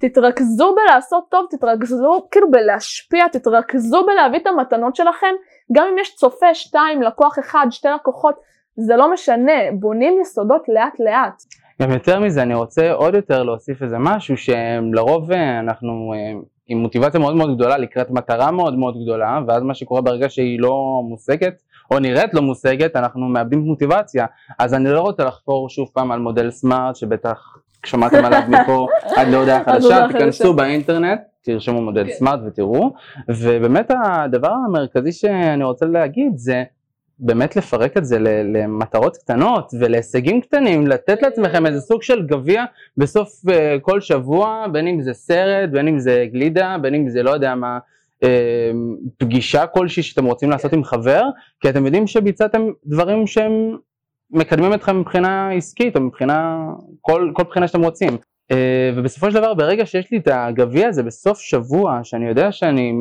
תתרכזו 0.00 0.74
בלעשות 0.74 1.24
טוב, 1.30 1.46
תתרכזו 1.50 2.26
כאילו 2.30 2.50
בלהשפיע, 2.50 3.28
תתרכזו 3.28 4.06
בלהביא 4.06 4.38
את 4.38 4.46
המתנות 4.46 4.96
שלכם, 4.96 5.34
גם 5.72 5.86
אם 5.92 5.98
יש 5.98 6.14
צופה 6.14 6.54
שתיים, 6.54 7.02
לקוח 7.02 7.38
אחד, 7.38 7.66
שתי 7.70 7.88
לקוחות, 7.94 8.34
זה 8.76 8.96
לא 8.96 9.12
משנה, 9.12 9.52
בונים 9.80 10.20
יסודות 10.20 10.68
לאט 10.68 11.00
לאט. 11.00 11.42
גם 11.82 11.90
יותר 11.90 12.20
מזה, 12.20 12.42
אני 12.42 12.54
רוצה 12.54 12.92
עוד 12.92 13.14
יותר 13.14 13.42
להוסיף 13.42 13.82
איזה 13.82 13.96
משהו 13.98 14.36
שלרוב 14.36 15.32
אה, 15.32 15.60
אנחנו 15.60 16.12
אה, 16.14 16.40
עם 16.66 16.78
מוטיבציה 16.78 17.20
מאוד 17.20 17.36
מאוד 17.36 17.54
גדולה 17.54 17.78
לקראת 17.78 18.10
מטרה 18.10 18.50
מאוד 18.50 18.78
מאוד 18.78 18.94
גדולה, 19.02 19.40
ואז 19.46 19.62
מה 19.62 19.74
שקורה 19.74 20.00
ברגע 20.00 20.28
שהיא 20.28 20.60
לא 20.60 21.02
מושגת, 21.08 21.62
או 21.90 21.98
נראית 21.98 22.34
לא 22.34 22.42
מושגת, 22.42 22.96
אנחנו 22.96 23.28
מאבדים 23.28 23.58
מוטיבציה. 23.58 24.26
אז 24.58 24.74
אני 24.74 24.90
לא 24.90 25.00
רוצה 25.00 25.24
לחפור 25.24 25.68
שוב 25.68 25.90
פעם 25.94 26.12
על 26.12 26.20
מודל 26.20 26.50
סמארט, 26.50 26.96
שבטח 26.96 27.58
שמעתם 27.86 28.24
עליו 28.24 28.42
מפה 28.62 28.88
עד 29.16 29.28
להודעה 29.28 29.64
חדשה, 29.64 30.06
תיכנסו 30.12 30.54
באינטרנט, 30.54 31.20
תרשמו 31.42 31.82
מודל 31.82 32.04
כן. 32.04 32.12
סמארט 32.12 32.40
ותראו, 32.46 32.92
ובאמת 33.28 33.90
הדבר 34.04 34.52
המרכזי 34.66 35.12
שאני 35.12 35.64
רוצה 35.64 35.86
להגיד 35.86 36.32
זה 36.36 36.64
באמת 37.18 37.56
לפרק 37.56 37.96
את 37.96 38.04
זה 38.04 38.18
למטרות 38.54 39.16
קטנות 39.16 39.72
ולהישגים 39.80 40.40
קטנים, 40.40 40.86
לתת 40.86 41.22
לעצמכם 41.22 41.66
איזה 41.66 41.80
סוג 41.80 42.02
של 42.02 42.26
גביע 42.26 42.64
בסוף 42.96 43.28
uh, 43.48 43.52
כל 43.80 44.00
שבוע, 44.00 44.64
בין 44.72 44.86
אם 44.86 45.00
זה 45.00 45.12
סרט, 45.12 45.70
בין 45.70 45.88
אם 45.88 45.98
זה 45.98 46.26
גלידה, 46.32 46.76
בין 46.82 46.94
אם 46.94 47.08
זה 47.08 47.22
לא 47.22 47.30
יודע 47.30 47.54
מה, 47.54 47.78
פגישה 49.18 49.66
כלשהי 49.66 50.02
שאתם 50.02 50.24
רוצים 50.24 50.50
לעשות 50.50 50.72
עם 50.72 50.84
חבר, 50.84 51.22
כי 51.60 51.70
אתם 51.70 51.86
יודעים 51.86 52.06
שביצעתם 52.06 52.62
דברים 52.86 53.26
שהם 53.26 53.76
מקדמים 54.30 54.74
אתכם 54.74 55.00
מבחינה 55.00 55.50
עסקית 55.50 55.96
או 55.96 56.00
מבחינה, 56.00 56.66
כל, 57.00 57.30
כל 57.34 57.42
בחינה 57.42 57.68
שאתם 57.68 57.82
רוצים. 57.82 58.18
Uh, 58.52 58.54
ובסופו 58.96 59.30
של 59.30 59.36
דבר 59.36 59.54
ברגע 59.54 59.86
שיש 59.86 60.10
לי 60.10 60.18
את 60.18 60.28
הגביע 60.32 60.88
הזה 60.88 61.02
בסוף 61.02 61.38
שבוע, 61.38 62.00
שאני 62.02 62.28
יודע 62.28 62.52
שאני 62.52 62.92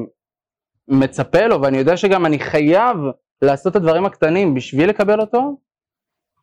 מצפה 0.87 1.47
לו 1.47 1.61
ואני 1.61 1.77
יודע 1.77 1.97
שגם 1.97 2.25
אני 2.25 2.39
חייב 2.39 2.97
לעשות 3.41 3.71
את 3.71 3.75
הדברים 3.75 4.05
הקטנים 4.05 4.53
בשביל 4.53 4.89
לקבל 4.89 5.19
אותו, 5.19 5.57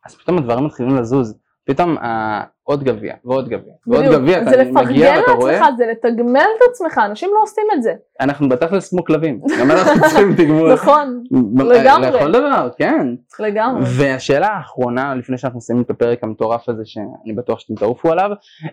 אז 0.05 0.15
פתאום 0.15 0.37
הדברים 0.37 0.65
מתחילים 0.65 0.95
לזוז. 0.95 1.39
פתאום 1.67 1.97
אה, 1.97 2.43
עוד 2.63 2.83
גביע 2.83 3.15
ועוד 3.25 3.49
גביע 3.49 3.73
ועוד. 3.87 4.05
גביע, 4.05 4.43
זה 4.43 4.61
אתה 4.61 4.71
מגיע 4.71 4.71
לפרגן 4.71 5.19
ואתה 5.19 5.31
רואה, 5.31 5.51
לעצמך, 5.53 5.67
זה 5.77 5.85
לתגמל 5.91 6.39
את 6.39 6.61
עצמך, 6.69 7.01
אנשים 7.05 7.29
לא 7.33 7.41
עושים 7.43 7.63
את 7.73 7.83
זה. 7.83 7.93
אנחנו 8.19 8.49
בתכלס 8.49 8.89
כמו 8.89 9.03
כלבים, 9.03 9.41
גם 9.59 9.71
אנחנו 9.71 10.01
צריכים 10.01 10.33
תגמול. 10.37 10.73
נכון, 10.73 11.23
ב- 11.55 11.61
לגמרי. 11.61 12.11
לכל 12.11 12.31
דבר, 12.31 12.69
כן. 12.77 13.07
לגמרי. 13.39 13.81
והשאלה 13.97 14.47
האחרונה, 14.47 15.15
לפני 15.15 15.37
שאנחנו 15.37 15.57
מסיימים 15.57 15.83
את 15.83 15.89
הפרק 15.89 16.23
המטורף 16.23 16.69
הזה, 16.69 16.81
שאני 16.85 17.33
בטוח 17.35 17.59
שאתם 17.59 17.75
תעופו 17.75 18.11
עליו, 18.11 18.29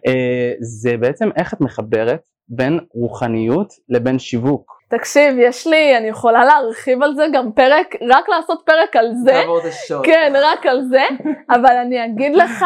אה, 0.06 0.52
זה 0.60 0.96
בעצם 0.96 1.28
איך 1.36 1.54
את 1.54 1.60
מחברת 1.60 2.20
בין 2.48 2.78
רוחניות 2.94 3.72
לבין 3.88 4.18
שיווק. 4.18 4.73
תקשיב, 4.98 5.38
יש 5.38 5.66
לי, 5.66 5.96
אני 5.96 6.08
יכולה 6.08 6.44
להרחיב 6.44 7.02
על 7.02 7.14
זה 7.14 7.26
גם 7.32 7.52
פרק, 7.52 7.94
רק 8.10 8.28
לעשות 8.28 8.62
פרק 8.66 8.96
על 8.96 9.10
זה. 9.24 9.32
תעבור 9.32 9.58
את 9.58 9.64
השעות. 9.64 10.06
כן, 10.06 10.32
רק 10.36 10.66
על 10.66 10.82
זה, 10.82 11.02
אבל 11.50 11.76
אני 11.76 12.04
אגיד 12.04 12.36
לך 12.36 12.64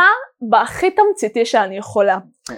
בהכי 0.50 0.90
תמציתי 0.90 1.44
שאני 1.44 1.76
יכולה. 1.76 2.18
כן. 2.48 2.54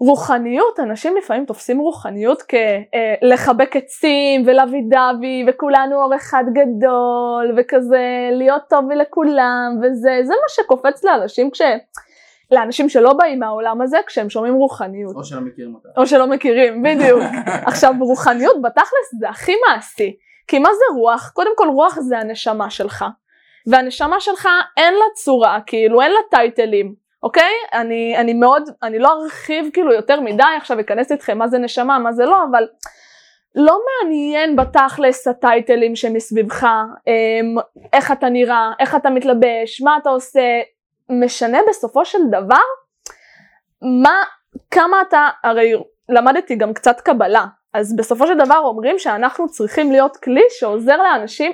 רוחניות, 0.00 0.80
אנשים 0.80 1.16
לפעמים 1.16 1.44
תופסים 1.44 1.78
רוחניות 1.78 2.42
כלחבק 2.42 3.76
עצים 3.76 4.42
ולוי 4.46 4.82
דווי 4.88 5.44
וכולנו 5.48 6.02
אור 6.02 6.14
אחד 6.16 6.44
גדול 6.52 7.54
וכזה 7.56 8.28
להיות 8.32 8.62
טוב 8.70 8.90
לכולם 8.90 9.78
וזה, 9.82 10.20
זה 10.24 10.32
מה 10.32 10.48
שקופץ 10.48 11.04
לאנשים 11.04 11.50
כש... 11.50 11.62
לאנשים 12.50 12.88
שלא 12.88 13.12
באים 13.12 13.38
מהעולם 13.38 13.82
הזה 13.82 13.98
כשהם 14.06 14.30
שומעים 14.30 14.54
רוחניות. 14.54 15.16
או 15.16 15.24
שלא 15.24 15.40
מכירים 15.40 15.74
אותה. 15.74 15.88
או 15.96 16.06
שלא 16.06 16.26
מכירים, 16.26 16.82
בדיוק. 16.82 17.20
עכשיו 17.66 17.94
רוחניות 18.00 18.62
בתכלס 18.62 19.14
זה 19.20 19.28
הכי 19.28 19.52
מעשי. 19.68 20.16
כי 20.46 20.58
מה 20.58 20.68
זה 20.74 20.98
רוח? 20.98 21.30
קודם 21.34 21.50
כל 21.56 21.68
רוח 21.68 21.98
זה 22.00 22.18
הנשמה 22.18 22.70
שלך. 22.70 23.04
והנשמה 23.66 24.20
שלך 24.20 24.48
אין 24.76 24.94
לה 24.94 25.04
צורה, 25.14 25.58
כאילו 25.66 26.00
אין 26.00 26.12
לה 26.12 26.18
טייטלים, 26.30 26.94
אוקיי? 27.22 27.52
אני, 27.72 28.16
אני 28.18 28.34
מאוד, 28.34 28.62
אני 28.82 28.98
לא 28.98 29.22
ארחיב 29.22 29.70
כאילו 29.72 29.92
יותר 29.92 30.20
מדי 30.20 30.42
עכשיו 30.56 30.80
אכנס 30.80 31.12
איתכם 31.12 31.38
מה 31.38 31.48
זה 31.48 31.58
נשמה, 31.58 31.98
מה 31.98 32.12
זה 32.12 32.24
לא, 32.24 32.36
אבל 32.50 32.66
לא 33.54 33.78
מעניין 33.88 34.56
בתכלס 34.56 35.28
הטייטלים 35.28 35.96
שמסביבך, 35.96 36.64
אמ, 36.64 37.56
איך 37.92 38.12
אתה 38.12 38.28
נראה, 38.28 38.72
איך 38.80 38.94
אתה 38.94 39.10
מתלבש, 39.10 39.80
מה 39.84 39.96
אתה 40.02 40.10
עושה, 40.10 40.60
משנה 41.10 41.58
בסופו 41.68 42.04
של 42.04 42.18
דבר 42.28 42.62
מה, 44.02 44.22
כמה 44.70 45.02
אתה, 45.08 45.28
הרי 45.44 45.72
למדתי 46.08 46.56
גם 46.56 46.74
קצת 46.74 47.00
קבלה, 47.00 47.46
אז 47.74 47.96
בסופו 47.96 48.26
של 48.26 48.38
דבר 48.38 48.58
אומרים 48.58 48.98
שאנחנו 48.98 49.48
צריכים 49.48 49.92
להיות 49.92 50.16
כלי 50.16 50.42
שעוזר 50.58 50.96
לאנשים 50.96 51.52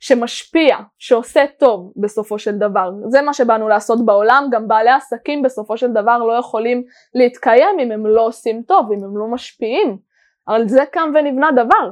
שמשפיע, 0.00 0.76
שעושה 0.98 1.44
טוב 1.58 1.92
בסופו 1.96 2.38
של 2.38 2.58
דבר. 2.58 2.90
זה 3.08 3.22
מה 3.22 3.34
שבאנו 3.34 3.68
לעשות 3.68 4.06
בעולם, 4.06 4.48
גם 4.52 4.68
בעלי 4.68 4.90
עסקים 4.90 5.42
בסופו 5.42 5.76
של 5.76 5.92
דבר 5.92 6.18
לא 6.18 6.32
יכולים 6.32 6.84
להתקיים 7.14 7.78
אם 7.80 7.92
הם 7.92 8.06
לא 8.06 8.26
עושים 8.26 8.62
טוב, 8.62 8.92
אם 8.92 9.04
הם 9.04 9.18
לא 9.18 9.26
משפיעים. 9.26 9.98
על 10.46 10.68
זה 10.68 10.84
קם 10.92 11.12
ונבנה 11.14 11.50
דבר. 11.52 11.90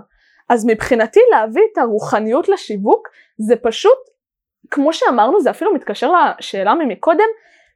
אז 0.48 0.66
מבחינתי 0.66 1.20
להביא 1.30 1.62
את 1.72 1.78
הרוחניות 1.78 2.48
לשיווק 2.48 3.08
זה 3.38 3.56
פשוט, 3.56 3.98
כמו 4.70 4.92
שאמרנו, 4.92 5.40
זה 5.40 5.50
אפילו 5.50 5.74
מתקשר 5.74 6.12
לשאלה 6.38 6.74
ממקודם, 6.74 7.28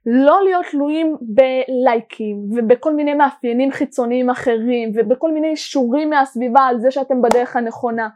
לא 0.05 0.43
להיות 0.43 0.65
תלויים 0.71 1.17
בלייקים 1.21 2.37
ובכל 2.51 2.93
מיני 2.93 3.13
מאפיינים 3.13 3.71
חיצוניים 3.71 4.29
אחרים 4.29 4.91
ובכל 4.95 5.31
מיני 5.31 5.49
אישורים 5.49 6.09
מהסביבה 6.09 6.61
על 6.61 6.79
זה 6.79 6.91
שאתם 6.91 7.21
בדרך 7.21 7.55
הנכונה. 7.55 8.09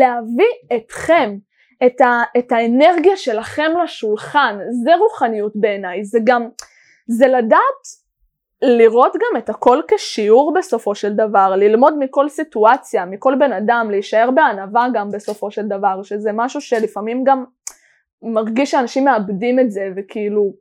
להביא 0.00 0.76
אתכם, 0.76 1.36
את, 1.86 2.00
ה, 2.00 2.22
את 2.38 2.52
האנרגיה 2.52 3.16
שלכם 3.16 3.70
לשולחן, 3.84 4.58
זה 4.84 4.94
רוחניות 4.96 5.52
בעיניי, 5.54 6.04
זה 6.04 6.18
גם, 6.24 6.48
זה 7.08 7.26
לדעת 7.26 8.00
לראות 8.62 9.12
גם 9.14 9.38
את 9.38 9.48
הכל 9.48 9.80
כשיעור 9.88 10.54
בסופו 10.54 10.94
של 10.94 11.12
דבר, 11.12 11.54
ללמוד 11.56 11.98
מכל 11.98 12.28
סיטואציה, 12.28 13.04
מכל 13.04 13.34
בן 13.38 13.52
אדם, 13.52 13.88
להישאר 13.90 14.30
בענווה 14.30 14.86
גם 14.94 15.08
בסופו 15.10 15.50
של 15.50 15.66
דבר, 15.66 16.02
שזה 16.02 16.30
משהו 16.34 16.60
שלפעמים 16.60 17.24
גם 17.24 17.44
מרגיש 18.22 18.70
שאנשים 18.70 19.04
מאבדים 19.04 19.60
את 19.60 19.70
זה, 19.70 19.88
וכאילו, 19.96 20.52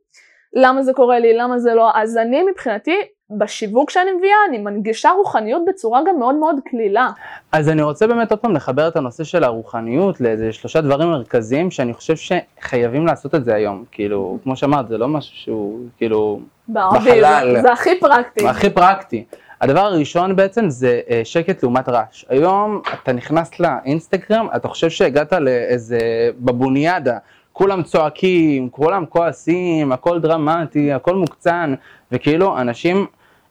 למה 0.53 0.83
זה 0.83 0.93
קורה 0.93 1.19
לי, 1.19 1.37
למה 1.37 1.59
זה 1.59 1.73
לא, 1.73 1.91
אז 1.95 2.17
אני 2.17 2.43
מבחינתי 2.51 2.95
בשיווק 3.37 3.89
שאני 3.89 4.11
מביאה 4.11 4.37
אני 4.49 4.57
מנגישה 4.57 5.09
רוחניות 5.09 5.61
בצורה 5.67 6.01
גם 6.07 6.19
מאוד 6.19 6.35
מאוד 6.35 6.55
קלילה. 6.65 7.09
אז 7.51 7.69
אני 7.69 7.81
רוצה 7.81 8.07
באמת 8.07 8.31
עוד 8.31 8.39
פעם 8.39 8.55
לחבר 8.55 8.87
את 8.87 8.95
הנושא 8.95 9.23
של 9.23 9.43
הרוחניות 9.43 10.21
לאיזה 10.21 10.53
שלושה 10.53 10.81
דברים 10.81 11.09
מרכזיים 11.09 11.71
שאני 11.71 11.93
חושב 11.93 12.15
שחייבים 12.15 13.05
לעשות 13.05 13.35
את 13.35 13.45
זה 13.45 13.55
היום. 13.55 13.83
כאילו, 13.91 14.37
כמו 14.43 14.55
שאמרת, 14.55 14.87
זה 14.87 14.97
לא 14.97 15.07
משהו 15.07 15.35
שהוא 15.35 15.79
כאילו 15.97 16.39
בערבי, 16.67 16.97
בחלל. 16.99 17.55
זה, 17.55 17.61
זה 17.61 17.71
הכי 17.71 17.99
פרקטי. 17.99 18.47
הכי 18.47 18.69
פרקטי. 18.69 19.25
הדבר 19.61 19.79
הראשון 19.79 20.35
בעצם 20.35 20.69
זה 20.69 21.01
אה, 21.09 21.21
שקט 21.23 21.63
לעומת 21.63 21.89
רעש. 21.89 22.25
היום 22.29 22.81
אתה 23.03 23.13
נכנס 23.13 23.59
לאינסטגרם, 23.59 24.47
אתה 24.55 24.67
חושב 24.67 24.89
שהגעת 24.89 25.33
לאיזה 25.33 25.99
בבוניאדה, 26.39 27.17
כולם 27.53 27.83
צועקים, 27.83 28.69
כולם 28.69 29.05
כועסים, 29.05 29.91
הכל 29.91 30.19
דרמטי, 30.19 30.93
הכל 30.93 31.15
מוקצן, 31.15 31.73
וכאילו 32.11 32.57
אנשים 32.57 33.05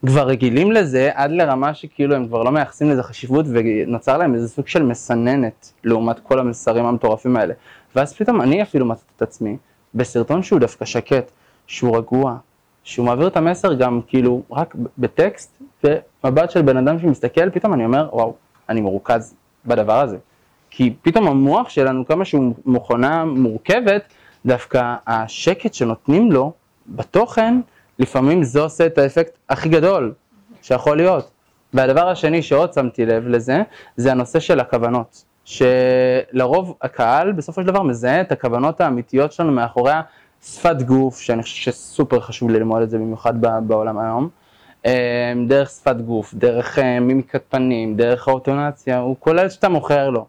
כבר 0.05 0.27
רגילים 0.27 0.71
לזה 0.71 1.09
עד 1.13 1.31
לרמה 1.31 1.73
שכאילו 1.73 2.15
הם 2.15 2.27
כבר 2.27 2.43
לא 2.43 2.51
מייחסים 2.51 2.89
לזה 2.89 3.03
חשיבות 3.03 3.45
ונוצר 3.49 4.17
להם 4.17 4.35
איזה 4.35 4.49
סוג 4.49 4.67
של 4.67 4.83
מסננת 4.83 5.71
לעומת 5.83 6.19
כל 6.19 6.39
המסרים 6.39 6.85
המטורפים 6.85 7.37
האלה. 7.37 7.53
ואז 7.95 8.13
פתאום 8.13 8.41
אני 8.41 8.61
אפילו 8.61 8.85
מצאתי 8.85 9.11
את 9.15 9.21
עצמי 9.21 9.57
בסרטון 9.95 10.43
שהוא 10.43 10.59
דווקא 10.59 10.85
שקט, 10.85 11.31
שהוא 11.67 11.97
רגוע, 11.97 12.35
שהוא 12.83 13.05
מעביר 13.05 13.27
את 13.27 13.37
המסר 13.37 13.73
גם 13.73 14.01
כאילו 14.07 14.41
רק 14.51 14.75
בטקסט 14.97 15.61
ומבט 15.83 16.51
של 16.51 16.61
בן 16.61 16.77
אדם 16.77 16.99
שמסתכל, 16.99 17.49
פתאום 17.49 17.73
אני 17.73 17.85
אומר 17.85 18.09
וואו, 18.13 18.33
אני 18.69 18.81
מרוכז 18.81 19.35
בדבר 19.65 19.99
הזה. 19.99 20.17
כי 20.69 20.93
פתאום 21.01 21.27
המוח 21.27 21.69
שלנו, 21.69 22.05
כמה 22.05 22.25
שהוא 22.25 22.53
מכונה 22.65 23.25
מורכבת, 23.25 24.01
דווקא 24.45 24.95
השקט 25.07 25.73
שנותנים 25.73 26.31
לו 26.31 26.51
בתוכן, 26.87 27.59
לפעמים 27.99 28.43
זה 28.43 28.61
עושה 28.61 28.85
את 28.85 28.97
האפקט 28.97 29.37
הכי 29.49 29.69
גדול 29.69 30.13
שיכול 30.61 30.97
להיות. 30.97 31.31
והדבר 31.73 32.09
השני 32.09 32.41
שעוד 32.41 32.73
שמתי 32.73 33.05
לב 33.05 33.27
לזה, 33.27 33.61
זה 33.97 34.11
הנושא 34.11 34.39
של 34.39 34.59
הכוונות. 34.59 35.23
שלרוב 35.45 36.77
הקהל 36.81 37.31
בסופו 37.31 37.61
של 37.61 37.67
דבר 37.67 37.83
מזהה 37.83 38.21
את 38.21 38.31
הכוונות 38.31 38.81
האמיתיות 38.81 39.31
שלנו 39.31 39.51
מאחורי 39.51 39.93
שפת 40.43 40.81
גוף, 40.81 41.19
שאני 41.19 41.43
חושב 41.43 41.71
שסופר 41.71 42.19
חשוב 42.19 42.49
ללמוד 42.49 42.81
את 42.81 42.89
זה 42.89 42.97
במיוחד 42.97 43.33
בעולם 43.67 43.99
היום. 43.99 44.29
אמ, 44.85 44.91
דרך 45.47 45.69
שפת 45.69 45.95
גוף, 45.95 46.33
דרך 46.33 46.79
אה, 46.79 46.99
מימיקת 46.99 47.43
פנים, 47.49 47.95
דרך 47.95 48.27
האוטונציה, 48.27 48.99
הוא 48.99 49.15
כולל 49.19 49.49
שאתה 49.49 49.69
מוכר 49.69 50.09
לו. 50.09 50.25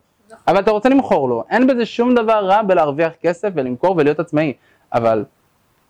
אבל 0.51 0.61
אתה 0.61 0.71
רוצה 0.71 0.89
למכור 0.89 1.29
לו, 1.29 1.45
אין 1.51 1.67
בזה 1.67 1.87
שום 1.87 2.15
דבר 2.15 2.45
רע 2.47 2.63
בלהרוויח 2.63 3.13
כסף 3.21 3.49
ולמכור 3.55 3.95
ולהיות 3.97 4.21
עצמאי, 4.21 4.53
אבל 4.93 5.25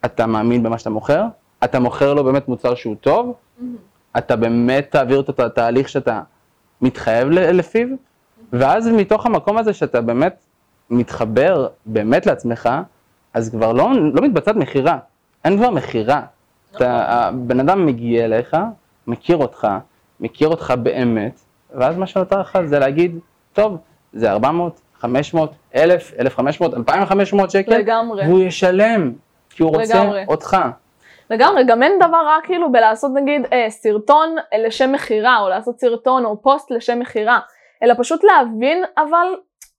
אתה 0.05 0.27
מאמין 0.27 0.63
במה 0.63 0.79
שאתה 0.79 0.91
מוכר, 0.91 1.25
אתה 1.65 1.81
מוכר 1.81 2.15
לו 2.15 2.25
באמת 2.25 2.49
מוצר 2.49 2.75
שהוא 2.75 2.97
טוב, 3.01 3.35
mm-hmm. 3.35 3.65
אתה 4.19 4.37
באמת 4.37 4.91
תעביר 4.91 5.17
אותו 5.17 5.33
את 5.33 5.41
התהליך 5.41 5.89
שאתה 5.89 6.23
מתחייב 6.81 7.29
לפיו, 7.29 7.89
ואז 8.53 8.89
מתוך 8.89 9.27
המקום 9.27 9.59
הזה 9.59 9.73
שאתה 9.73 10.01
באמת 10.01 10.37
מתחבר 10.91 11.69
באמת 11.87 12.27
לעצמך, 12.27 12.69
אז 13.35 13.51
כבר 13.51 13.73
לא, 13.73 13.91
לא 14.15 14.23
מתבצעת 14.23 14.57
מכירה, 14.57 14.99
אין 15.45 15.57
כבר 15.57 15.71
מכירה. 15.71 16.23
נכון. 16.75 16.87
הבן 16.89 17.61
אדם 17.61 17.87
מגיע 17.87 18.25
אליך, 18.25 18.57
מכיר 19.07 19.37
אותך, 19.37 19.69
מכיר 20.21 20.49
אותך 20.49 20.75
באמת, 20.83 21.41
ואז 21.75 21.97
מה 21.97 22.07
שנותר 22.07 22.41
לך 22.41 22.59
זה 22.65 22.79
להגיד, 22.79 23.19
טוב, 23.53 23.79
זה 24.13 24.31
400, 24.31 24.81
500, 24.99 25.53
1,000, 25.75 26.13
1,500, 26.21 26.75
2,500 26.75 27.51
שקל, 27.51 27.77
לגמרי. 27.79 28.27
והוא 28.27 28.41
ישלם, 28.41 29.13
כי 29.51 29.63
הוא 29.63 29.77
רוצה 29.77 29.95
לגמרי. 29.95 30.25
אותך. 30.29 30.57
לגמרי, 31.31 31.65
גם 31.65 31.83
אין 31.83 31.93
דבר 31.99 32.17
רע 32.27 32.37
כאילו 32.43 32.73
בלעשות 32.73 33.11
נגיד 33.15 33.43
אה, 33.53 33.71
סרטון 33.71 34.37
לשם 34.65 34.93
מכירה, 34.93 35.39
או 35.41 35.49
לעשות 35.49 35.81
סרטון 35.81 36.25
או 36.25 36.43
פוסט 36.43 36.71
לשם 36.71 36.99
מכירה, 36.99 37.39
אלא 37.83 37.95
פשוט 37.99 38.25
להבין 38.25 38.85
אבל 38.97 39.27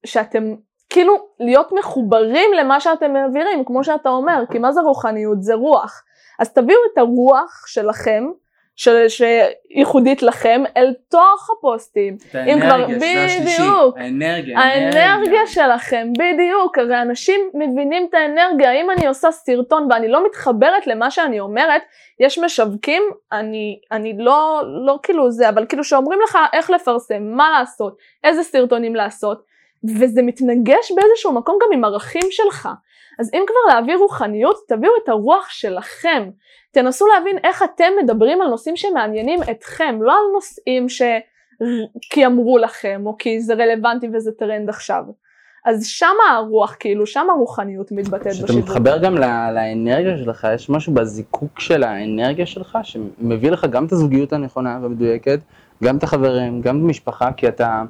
שאתם 0.05 0.43
כאילו 0.89 1.13
להיות 1.39 1.71
מחוברים 1.79 2.53
למה 2.59 2.79
שאתם 2.79 3.13
מעבירים, 3.13 3.65
כמו 3.65 3.83
שאתה 3.83 4.09
אומר, 4.09 4.43
כי 4.51 4.59
מה 4.59 4.71
זה 4.71 4.81
רוחניות? 4.81 5.43
זה 5.43 5.53
רוח. 5.53 6.03
אז 6.39 6.53
תביאו 6.53 6.79
את 6.93 6.97
הרוח 6.97 7.63
שלכם 7.67 8.23
של, 8.25 8.39
שייחודית 8.75 10.23
לכם 10.23 10.63
אל 10.77 10.93
תוך 11.09 11.49
הפוסטים. 11.57 12.17
את 12.29 12.35
האנרגיה, 12.35 12.99
זה 12.99 13.23
השלישי. 13.25 13.61
האנרגיה, 13.97 14.59
האנרגיה 14.59 15.47
שלכם, 15.47 16.07
בדיוק. 16.13 16.77
הרי 16.77 17.01
אנשים 17.01 17.41
מבינים 17.53 18.07
את 18.09 18.13
האנרגיה. 18.13 18.71
אם 18.71 18.91
אני 18.91 19.07
עושה 19.07 19.31
סרטון 19.31 19.87
ואני 19.91 20.07
לא 20.07 20.25
מתחברת 20.25 20.87
למה 20.87 21.11
שאני 21.11 21.39
אומרת, 21.39 21.81
יש 22.19 22.39
משווקים, 22.39 23.03
אני, 23.31 23.79
אני 23.91 24.13
לא, 24.17 24.61
לא 24.85 24.99
כאילו 25.03 25.31
זה, 25.31 25.49
אבל 25.49 25.65
כאילו 25.65 25.83
שאומרים 25.83 26.19
לך 26.23 26.37
איך 26.53 26.69
לפרסם, 26.69 27.23
מה 27.23 27.49
לעשות, 27.59 27.97
איזה 28.23 28.43
סרטונים 28.43 28.95
לעשות, 28.95 29.43
וזה 29.99 30.21
מתנגש 30.21 30.91
באיזשהו 30.95 31.33
מקום 31.33 31.57
גם 31.61 31.77
עם 31.77 31.83
ערכים 31.83 32.27
שלך. 32.31 32.69
אז 33.21 33.29
אם 33.33 33.43
כבר 33.47 33.75
להביא 33.75 33.95
רוחניות, 33.95 34.55
תביאו 34.67 34.91
את 35.03 35.09
הרוח 35.09 35.49
שלכם. 35.49 36.29
תנסו 36.71 37.05
להבין 37.07 37.37
איך 37.43 37.63
אתם 37.63 37.91
מדברים 38.03 38.41
על 38.41 38.47
נושאים 38.47 38.75
שמעניינים 38.75 39.39
אתכם, 39.51 39.99
לא 40.01 40.11
על 40.11 40.33
נושאים 40.33 40.89
ש... 40.89 41.01
כי 42.09 42.25
אמרו 42.25 42.57
לכם, 42.57 43.01
או 43.05 43.17
כי 43.17 43.41
זה 43.41 43.53
רלוונטי 43.53 44.07
וזה 44.13 44.31
טרנד 44.31 44.69
עכשיו. 44.69 45.03
אז 45.65 45.85
שם 45.85 46.15
הרוח, 46.31 46.75
כאילו, 46.79 47.05
שם 47.05 47.27
הרוחניות 47.29 47.91
מתבטאת 47.91 48.27
בשידור. 48.27 48.47
כשאתה 48.47 48.59
מתחבר 48.59 48.97
גם 48.97 49.15
לאנרגיה 49.55 50.17
שלך, 50.17 50.47
יש 50.53 50.69
משהו 50.69 50.93
בזיקוק 50.93 51.59
של 51.59 51.83
האנרגיה 51.83 52.45
שלך, 52.45 52.77
שמביא 52.83 53.51
לך 53.51 53.65
גם 53.65 53.85
את 53.85 53.91
הזוגיות 53.91 54.33
הנכונה 54.33 54.79
והמדויקת, 54.81 55.39
גם 55.83 55.97
את 55.97 56.03
החברים, 56.03 56.61
גם 56.61 56.77
את 56.77 56.81
המשפחה, 56.83 57.31
כי 57.37 57.47
אתה, 57.47 57.83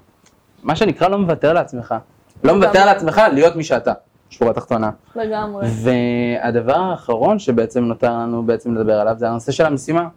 מה 0.63 0.75
שנקרא, 0.75 1.07
לא 1.07 1.17
מוותר 1.17 1.53
לעצמך. 1.53 1.95
לא 2.43 2.55
מוותר 2.55 2.85
לעצמך 2.85 3.21
להיות 3.33 3.55
מי 3.55 3.63
שאתה. 3.63 3.93
שורה 4.31 4.53
תחתונה. 4.53 4.89
לגמרי. 5.15 5.65
והדבר 5.83 6.75
האחרון 6.79 7.39
שבעצם 7.39 7.83
נותר 7.83 8.11
לנו 8.11 8.43
בעצם 8.43 8.75
לדבר 8.75 8.99
עליו 8.99 9.13
זה 9.17 9.27
הנושא 9.29 9.51
של 9.51 9.65
המשימה. 9.65 10.07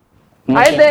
היידה, 0.48 0.84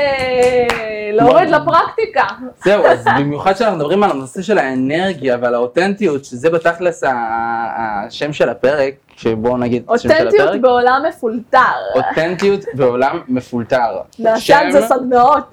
להוריד 1.14 1.50
לפרקטיקה. 1.50 2.24
זהו, 2.64 2.86
אז 2.86 3.06
במיוחד 3.20 3.54
כשאנחנו 3.54 3.78
מדברים 3.78 4.04
על 4.04 4.12
הנושא 4.12 4.42
של 4.42 4.58
האנרגיה 4.58 5.38
ועל 5.42 5.56
האותנטיות, 5.56 6.26
שזה 6.26 6.50
בתכלס 6.50 7.04
השם 7.08 8.34
של 8.34 8.50
הפרק, 8.50 8.94
שבואו 9.16 9.58
נגיד 9.58 9.84
השם 9.90 10.10
של 10.10 10.16
אותנטיות 10.16 10.48
הפרק, 10.50 10.62
בעולם 10.62 11.02
מפולטר. 11.10 11.58
אותנטיות 11.96 12.60
בעולם 12.74 13.20
מפולטר. 13.28 13.98
נעשה 14.20 14.60
על 14.60 14.72
זה 14.72 14.82
שם- 14.82 14.88
סדנאות. 14.88 15.52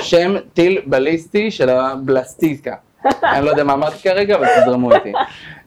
שם 0.00 0.34
טיל 0.54 0.80
בליסטי 0.86 1.50
של 1.50 1.68
הבלסטיקה. 1.68 2.74
אני 3.34 3.44
לא 3.44 3.50
יודע 3.50 3.64
מה 3.64 3.72
אמרתי 3.72 3.98
כרגע, 4.02 4.36
אבל 4.36 4.46
תזרמו 4.60 4.94
איתי. 4.94 5.12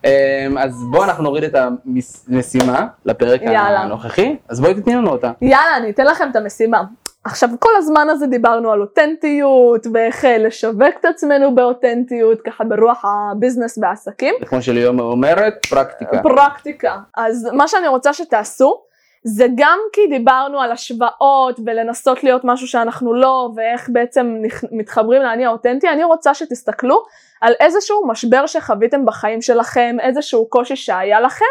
אמ, 0.03 0.57
אז 0.57 0.83
בואו 0.91 1.03
אנחנו 1.03 1.23
נוריד 1.23 1.43
את 1.43 1.55
המשימה 1.55 2.87
לפרק 3.05 3.41
יאללה. 3.41 3.79
הנוכחי, 3.79 4.37
אז 4.49 4.59
בואי 4.59 4.73
תתני 4.73 4.95
לנו 4.95 5.09
אותה. 5.09 5.31
יאללה, 5.41 5.77
אני 5.77 5.89
אתן 5.89 6.05
לכם 6.05 6.29
את 6.31 6.35
המשימה. 6.35 6.81
עכשיו, 7.23 7.49
כל 7.59 7.69
הזמן 7.77 8.07
הזה 8.09 8.27
דיברנו 8.27 8.71
על 8.71 8.81
אותנטיות, 8.81 9.87
ואיך 9.93 10.25
אה, 10.25 10.37
לשווק 10.37 10.93
את 10.99 11.05
עצמנו 11.05 11.55
באותנטיות, 11.55 12.41
ככה 12.41 12.63
ברוח 12.63 13.05
הביזנס 13.05 13.77
והעסקים. 13.81 14.35
כמו 14.45 14.61
שליאור 14.61 15.01
אומרת, 15.01 15.65
פרקטיקה. 15.69 16.21
פרקטיקה. 16.23 16.97
אז 17.17 17.49
מה 17.53 17.67
שאני 17.67 17.87
רוצה 17.87 18.13
שתעשו, 18.13 18.81
זה 19.23 19.45
גם 19.55 19.79
כי 19.93 20.07
דיברנו 20.07 20.61
על 20.61 20.71
השוואות 20.71 21.59
ולנסות 21.65 22.23
להיות 22.23 22.41
משהו 22.43 22.67
שאנחנו 22.67 23.13
לא, 23.13 23.49
ואיך 23.55 23.89
בעצם 23.93 24.35
מתחברים 24.71 25.21
לאני 25.21 25.45
האותנטי, 25.45 25.89
אני 25.89 26.03
רוצה 26.03 26.33
שתסתכלו 26.33 27.03
על 27.41 27.53
איזשהו 27.59 28.07
משבר 28.07 28.45
שחוויתם 28.47 29.05
בחיים 29.05 29.41
שלכם, 29.41 29.95
איזשהו 30.01 30.49
קושי 30.49 30.75
שהיה 30.75 31.19
לכם, 31.19 31.45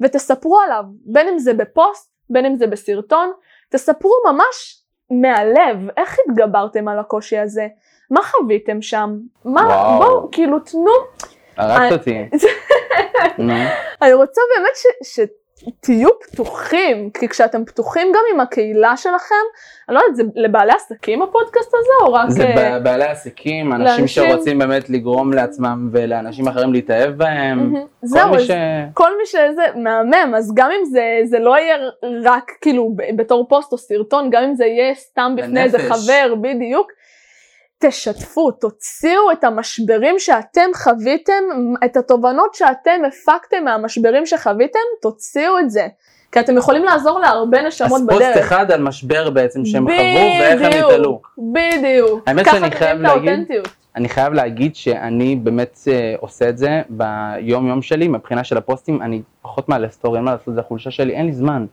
ותספרו 0.00 0.60
עליו, 0.60 0.84
בין 1.04 1.28
אם 1.28 1.38
זה 1.38 1.54
בפוסט, 1.54 2.12
בין 2.30 2.46
אם 2.46 2.56
זה 2.56 2.66
בסרטון, 2.66 3.32
תספרו 3.68 4.12
ממש 4.32 4.82
מהלב, 5.10 5.76
איך 5.96 6.16
התגברתם 6.28 6.88
על 6.88 6.98
הקושי 6.98 7.38
הזה, 7.38 7.66
מה 8.10 8.20
חוויתם 8.22 8.82
שם, 8.82 9.16
מה, 9.44 9.60
וואו. 9.62 9.98
בואו, 10.02 10.28
כאילו 10.32 10.58
תנו 10.60 10.90
הרגת 11.56 11.80
אני- 11.82 11.92
אותי. 11.92 12.28
אני 14.02 14.12
רוצה 14.12 14.40
באמת 14.56 14.76
ש, 15.04 15.20
שתהיו 15.66 16.08
פתוחים, 16.20 17.10
כי 17.10 17.28
כשאתם 17.28 17.64
פתוחים 17.64 18.12
גם 18.14 18.20
עם 18.34 18.40
הקהילה 18.40 18.96
שלכם, 18.96 19.34
אני 19.88 19.94
לא 19.96 20.00
יודעת, 20.00 20.16
זה 20.16 20.22
לבעלי 20.34 20.72
עסקים 20.72 21.22
הפודקאסט 21.22 21.74
הזה, 21.74 22.06
או 22.06 22.12
רק... 22.12 22.30
זה 22.30 22.46
ב- 22.56 22.84
בעלי 22.84 23.04
עסקים, 23.04 23.72
אנשים 23.72 23.86
לאנשים- 23.98 24.06
שרוצים 24.30 24.58
באמת 24.58 24.90
לגרום 24.90 25.32
לעצמם 25.32 25.88
ולאנשים 25.92 26.48
אחרים 26.48 26.72
להתאהב 26.72 27.10
בהם. 27.10 27.74
כל 27.74 28.06
זהו, 28.06 28.34
אז 28.34 28.42
ש... 28.42 28.50
כל 28.94 29.10
מי 29.18 29.26
שזה 29.26 29.62
מהמם, 29.74 30.34
אז 30.36 30.52
גם 30.54 30.70
אם 30.80 30.84
זה, 30.84 31.20
זה 31.24 31.38
לא 31.38 31.58
יהיה 31.58 31.76
רק 32.24 32.52
כאילו 32.60 32.94
בתור 33.16 33.48
פוסט 33.48 33.72
או 33.72 33.78
סרטון, 33.78 34.30
גם 34.30 34.42
אם 34.42 34.54
זה 34.54 34.64
יהיה 34.64 34.94
סתם 34.94 35.34
בפני 35.36 35.62
איזה. 35.62 35.78
חבר, 35.78 36.34
בדיוק, 36.40 36.92
תשתפו, 37.82 38.50
תוציאו 38.50 39.32
את 39.32 39.44
המשברים 39.44 40.18
שאתם 40.18 40.70
חוויתם, 40.74 41.42
את 41.84 41.96
התובנות 41.96 42.54
שאתם 42.54 43.00
הפקתם 43.08 43.64
מהמשברים 43.64 44.26
שחוויתם, 44.26 44.78
תוציאו 45.02 45.58
את 45.58 45.70
זה. 45.70 45.86
כי 46.32 46.40
אתם 46.40 46.56
יכולים 46.56 46.84
לעזור 46.84 47.20
להרבה 47.20 47.62
נשמות 47.62 47.92
אז 47.92 48.06
בדרך. 48.06 48.18
פוסט 48.18 48.40
אחד 48.40 48.70
על 48.70 48.82
משבר 48.82 49.30
בעצם 49.30 49.64
שהם 49.64 49.84
חוו 49.84 50.40
ואיך 50.40 50.62
הם 50.62 50.84
התעלו. 50.84 51.20
בדיוק. 51.38 52.22
האמת 52.26 52.46
שאני 52.50 52.70
חייב 52.70 53.00
להגיד-. 53.00 53.52
אני 53.96 54.08
חייב 54.08 54.32
להגיד 54.32 54.76
שאני 54.76 55.36
באמת 55.36 55.78
אה, 55.88 56.14
עושה 56.20 56.48
את 56.48 56.58
זה 56.58 56.82
ביום 56.88 57.68
יום 57.68 57.82
שלי, 57.82 58.08
מבחינה 58.08 58.44
של 58.44 58.56
הפוסטים, 58.56 59.02
אני 59.02 59.22
פחות 59.42 59.68
מעלה 59.68 59.88
story, 59.90 60.16
אין 60.16 60.24
מה 60.24 60.32
לעשות, 60.32 60.54
זה 60.54 60.60
החולשה 60.60 60.90
שלי, 60.90 61.12
אין 61.12 61.26
לי 61.26 61.32
זמן. 61.32 61.66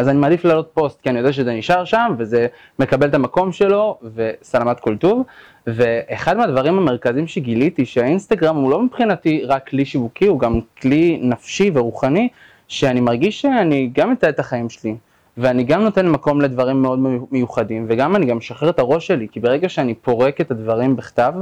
אז 0.00 0.08
אני 0.08 0.18
מעדיף 0.18 0.44
להעלות 0.44 0.70
פוסט, 0.74 1.00
כי 1.00 1.10
אני 1.10 1.18
יודע 1.18 1.32
שזה 1.32 1.52
נשאר 1.52 1.84
שם, 1.84 2.14
וזה 2.18 2.46
מקבל 2.78 3.08
את 3.08 3.14
המקום 3.14 3.52
שלו, 3.52 3.98
וסלמתק 4.14 4.80
כל 4.80 4.96
טוב. 4.96 5.22
ואחד 5.66 6.36
מהדברים 6.36 6.78
המרכזיים 6.78 7.26
שגיליתי, 7.26 7.86
שהאינסטגרם 7.86 8.56
הוא 8.56 8.70
לא 8.70 8.82
מבחינתי 8.82 9.42
רק 9.44 9.68
כלי 9.68 9.84
שיווקי, 9.84 10.26
הוא 10.26 10.38
גם 10.38 10.60
כלי 10.82 11.18
נפשי 11.22 11.70
ורוחני, 11.74 12.28
שאני 12.68 13.00
מרגיש 13.00 13.40
שאני 13.40 13.90
גם 13.94 14.12
מתעד 14.12 14.34
את 14.34 14.38
החיים 14.38 14.68
שלי, 14.68 14.94
ואני 15.36 15.64
גם 15.64 15.82
נותן 15.82 16.08
מקום 16.08 16.40
לדברים 16.40 16.82
מאוד 16.82 16.98
מיוחדים, 17.30 17.86
וגם 17.88 18.16
אני 18.16 18.26
גם 18.26 18.36
משחרר 18.36 18.70
את 18.70 18.78
הראש 18.78 19.06
שלי, 19.06 19.26
כי 19.32 19.40
ברגע 19.40 19.68
שאני 19.68 19.94
פורק 19.94 20.40
את 20.40 20.50
הדברים 20.50 20.96
בכתב, 20.96 21.32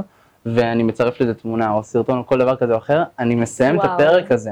ואני 0.45 0.83
מצרף 0.83 1.21
לזה 1.21 1.33
תמונה 1.33 1.71
או 1.71 1.83
סרטון 1.83 2.17
או 2.17 2.25
כל 2.25 2.37
דבר 2.37 2.55
כזה 2.55 2.73
או 2.73 2.77
אחר, 2.77 3.03
אני 3.19 3.35
מסיים 3.35 3.75
את 3.75 3.85
וואו. 3.85 3.93
הפרק 3.93 4.31
הזה. 4.31 4.51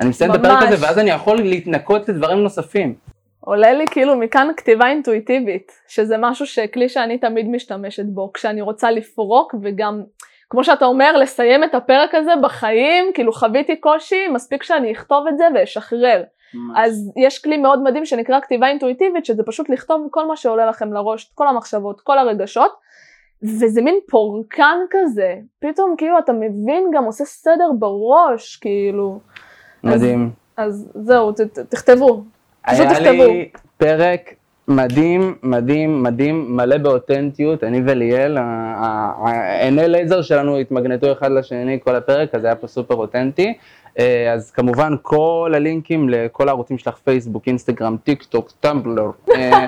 אני 0.00 0.08
מסיים 0.08 0.30
את 0.30 0.36
הפרק 0.36 0.62
ממש. 0.62 0.72
הזה, 0.72 0.86
ואז 0.86 0.98
אני 0.98 1.10
יכול 1.10 1.36
להתנקות 1.36 2.08
לדברים 2.08 2.38
נוספים. 2.38 2.94
עולה 3.40 3.72
לי 3.72 3.84
כאילו 3.90 4.16
מכאן 4.16 4.48
כתיבה 4.56 4.86
אינטואיטיבית, 4.86 5.72
שזה 5.88 6.16
משהו 6.18 6.46
שכלי 6.46 6.88
שאני 6.88 7.18
תמיד 7.18 7.48
משתמשת 7.48 8.04
בו, 8.06 8.32
כשאני 8.32 8.60
רוצה 8.60 8.90
לפרוק 8.90 9.54
וגם, 9.62 10.02
כמו 10.50 10.64
שאתה 10.64 10.84
אומר, 10.84 11.16
לסיים 11.16 11.64
את 11.64 11.74
הפרק 11.74 12.14
הזה 12.14 12.32
בחיים, 12.42 13.04
כאילו 13.14 13.32
חוויתי 13.32 13.76
קושי, 13.76 14.28
מספיק 14.28 14.62
שאני 14.62 14.92
אכתוב 14.92 15.26
את 15.28 15.38
זה 15.38 15.44
ואשחרר. 15.54 16.22
אז 16.76 17.12
יש 17.16 17.42
כלי 17.42 17.56
מאוד 17.56 17.82
מדהים 17.82 18.04
שנקרא 18.04 18.40
כתיבה 18.40 18.68
אינטואיטיבית, 18.68 19.24
שזה 19.24 19.42
פשוט 19.42 19.68
לכתוב 19.68 20.08
כל 20.10 20.26
מה 20.26 20.36
שעולה 20.36 20.66
לכם 20.66 20.92
לראש, 20.92 21.32
כל 21.34 21.48
המחשבות, 21.48 22.00
כל 22.00 22.18
הרגשות, 22.18 22.72
וזה 23.42 23.82
מין 23.82 23.94
פורקן 24.10 24.78
כזה, 24.90 25.34
פתאום 25.60 25.94
כאילו 25.98 26.18
אתה 26.18 26.32
מבין, 26.32 26.90
גם 26.92 27.04
עושה 27.04 27.24
סדר 27.24 27.70
בראש, 27.78 28.56
כאילו, 28.56 29.18
מדהים. 29.84 30.30
אז 30.56 30.90
זהו, 30.94 31.32
ת, 31.32 31.40
ת, 31.40 31.58
תכתבו, 31.58 32.22
פשוט 32.66 32.80
היה 32.80 32.90
תכתבו. 32.90 33.08
לי 33.08 33.48
פרק 33.76 34.34
מדהים, 34.68 35.34
מדהים, 35.42 36.02
מדהים, 36.02 36.56
מלא 36.56 36.78
באותנטיות, 36.78 37.64
אני 37.64 37.82
וליאל, 37.86 38.38
העיני 38.38 39.88
לייזר 39.88 40.22
שלנו 40.22 40.56
התמגנטו 40.58 41.12
אחד 41.12 41.32
לשני 41.32 41.78
כל 41.84 41.96
הפרק, 41.96 42.34
אז 42.34 42.44
היה 42.44 42.54
פה 42.54 42.66
סופר 42.66 42.94
אותנטי. 42.94 43.54
אה, 44.00 44.32
אז 44.32 44.50
כמובן 44.50 44.94
כל 45.02 45.52
הלינקים 45.54 46.08
לכל 46.08 46.48
הערוצים 46.48 46.78
שלך, 46.78 46.94
פייסבוק, 47.04 47.42
אינסטגרם, 47.46 47.96
טיק 48.04 48.22
טוק, 48.22 48.52
טמבלר, 48.60 49.10
אה, 49.34 49.66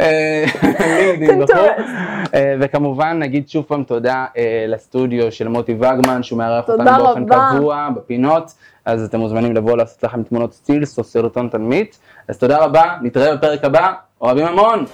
אה. 0.00 0.44
אה, 2.34 2.54
וכמובן 2.60 3.18
נגיד 3.18 3.48
שוב 3.48 3.64
פעם 3.64 3.82
תודה 3.82 4.26
לסטודיו 4.68 5.32
של 5.32 5.48
מוטי 5.48 5.74
וגמן, 5.74 6.22
שהוא 6.22 6.38
מארח 6.38 6.68
אותנו 6.68 6.84
באופן. 6.84 7.24
קבוע 7.26 7.88
בפינות, 7.96 8.52
אז 8.84 9.04
אתם 9.04 9.18
מוזמנים 9.18 9.54
לבוא 9.54 9.76
לעשות 9.76 10.04
לכם 10.04 10.22
תמונות 10.22 10.52
סטילס 10.52 10.98
או 10.98 11.04
סרטון 11.04 11.48
תדמית. 11.48 11.98
אז 12.28 12.38
תודה 12.38 12.64
רבה, 12.64 12.94
נתראה 13.02 13.36
בפרק 13.36 13.64
הבא, 13.64 13.92
אוהבים 14.20 14.46
המון! 14.46 14.84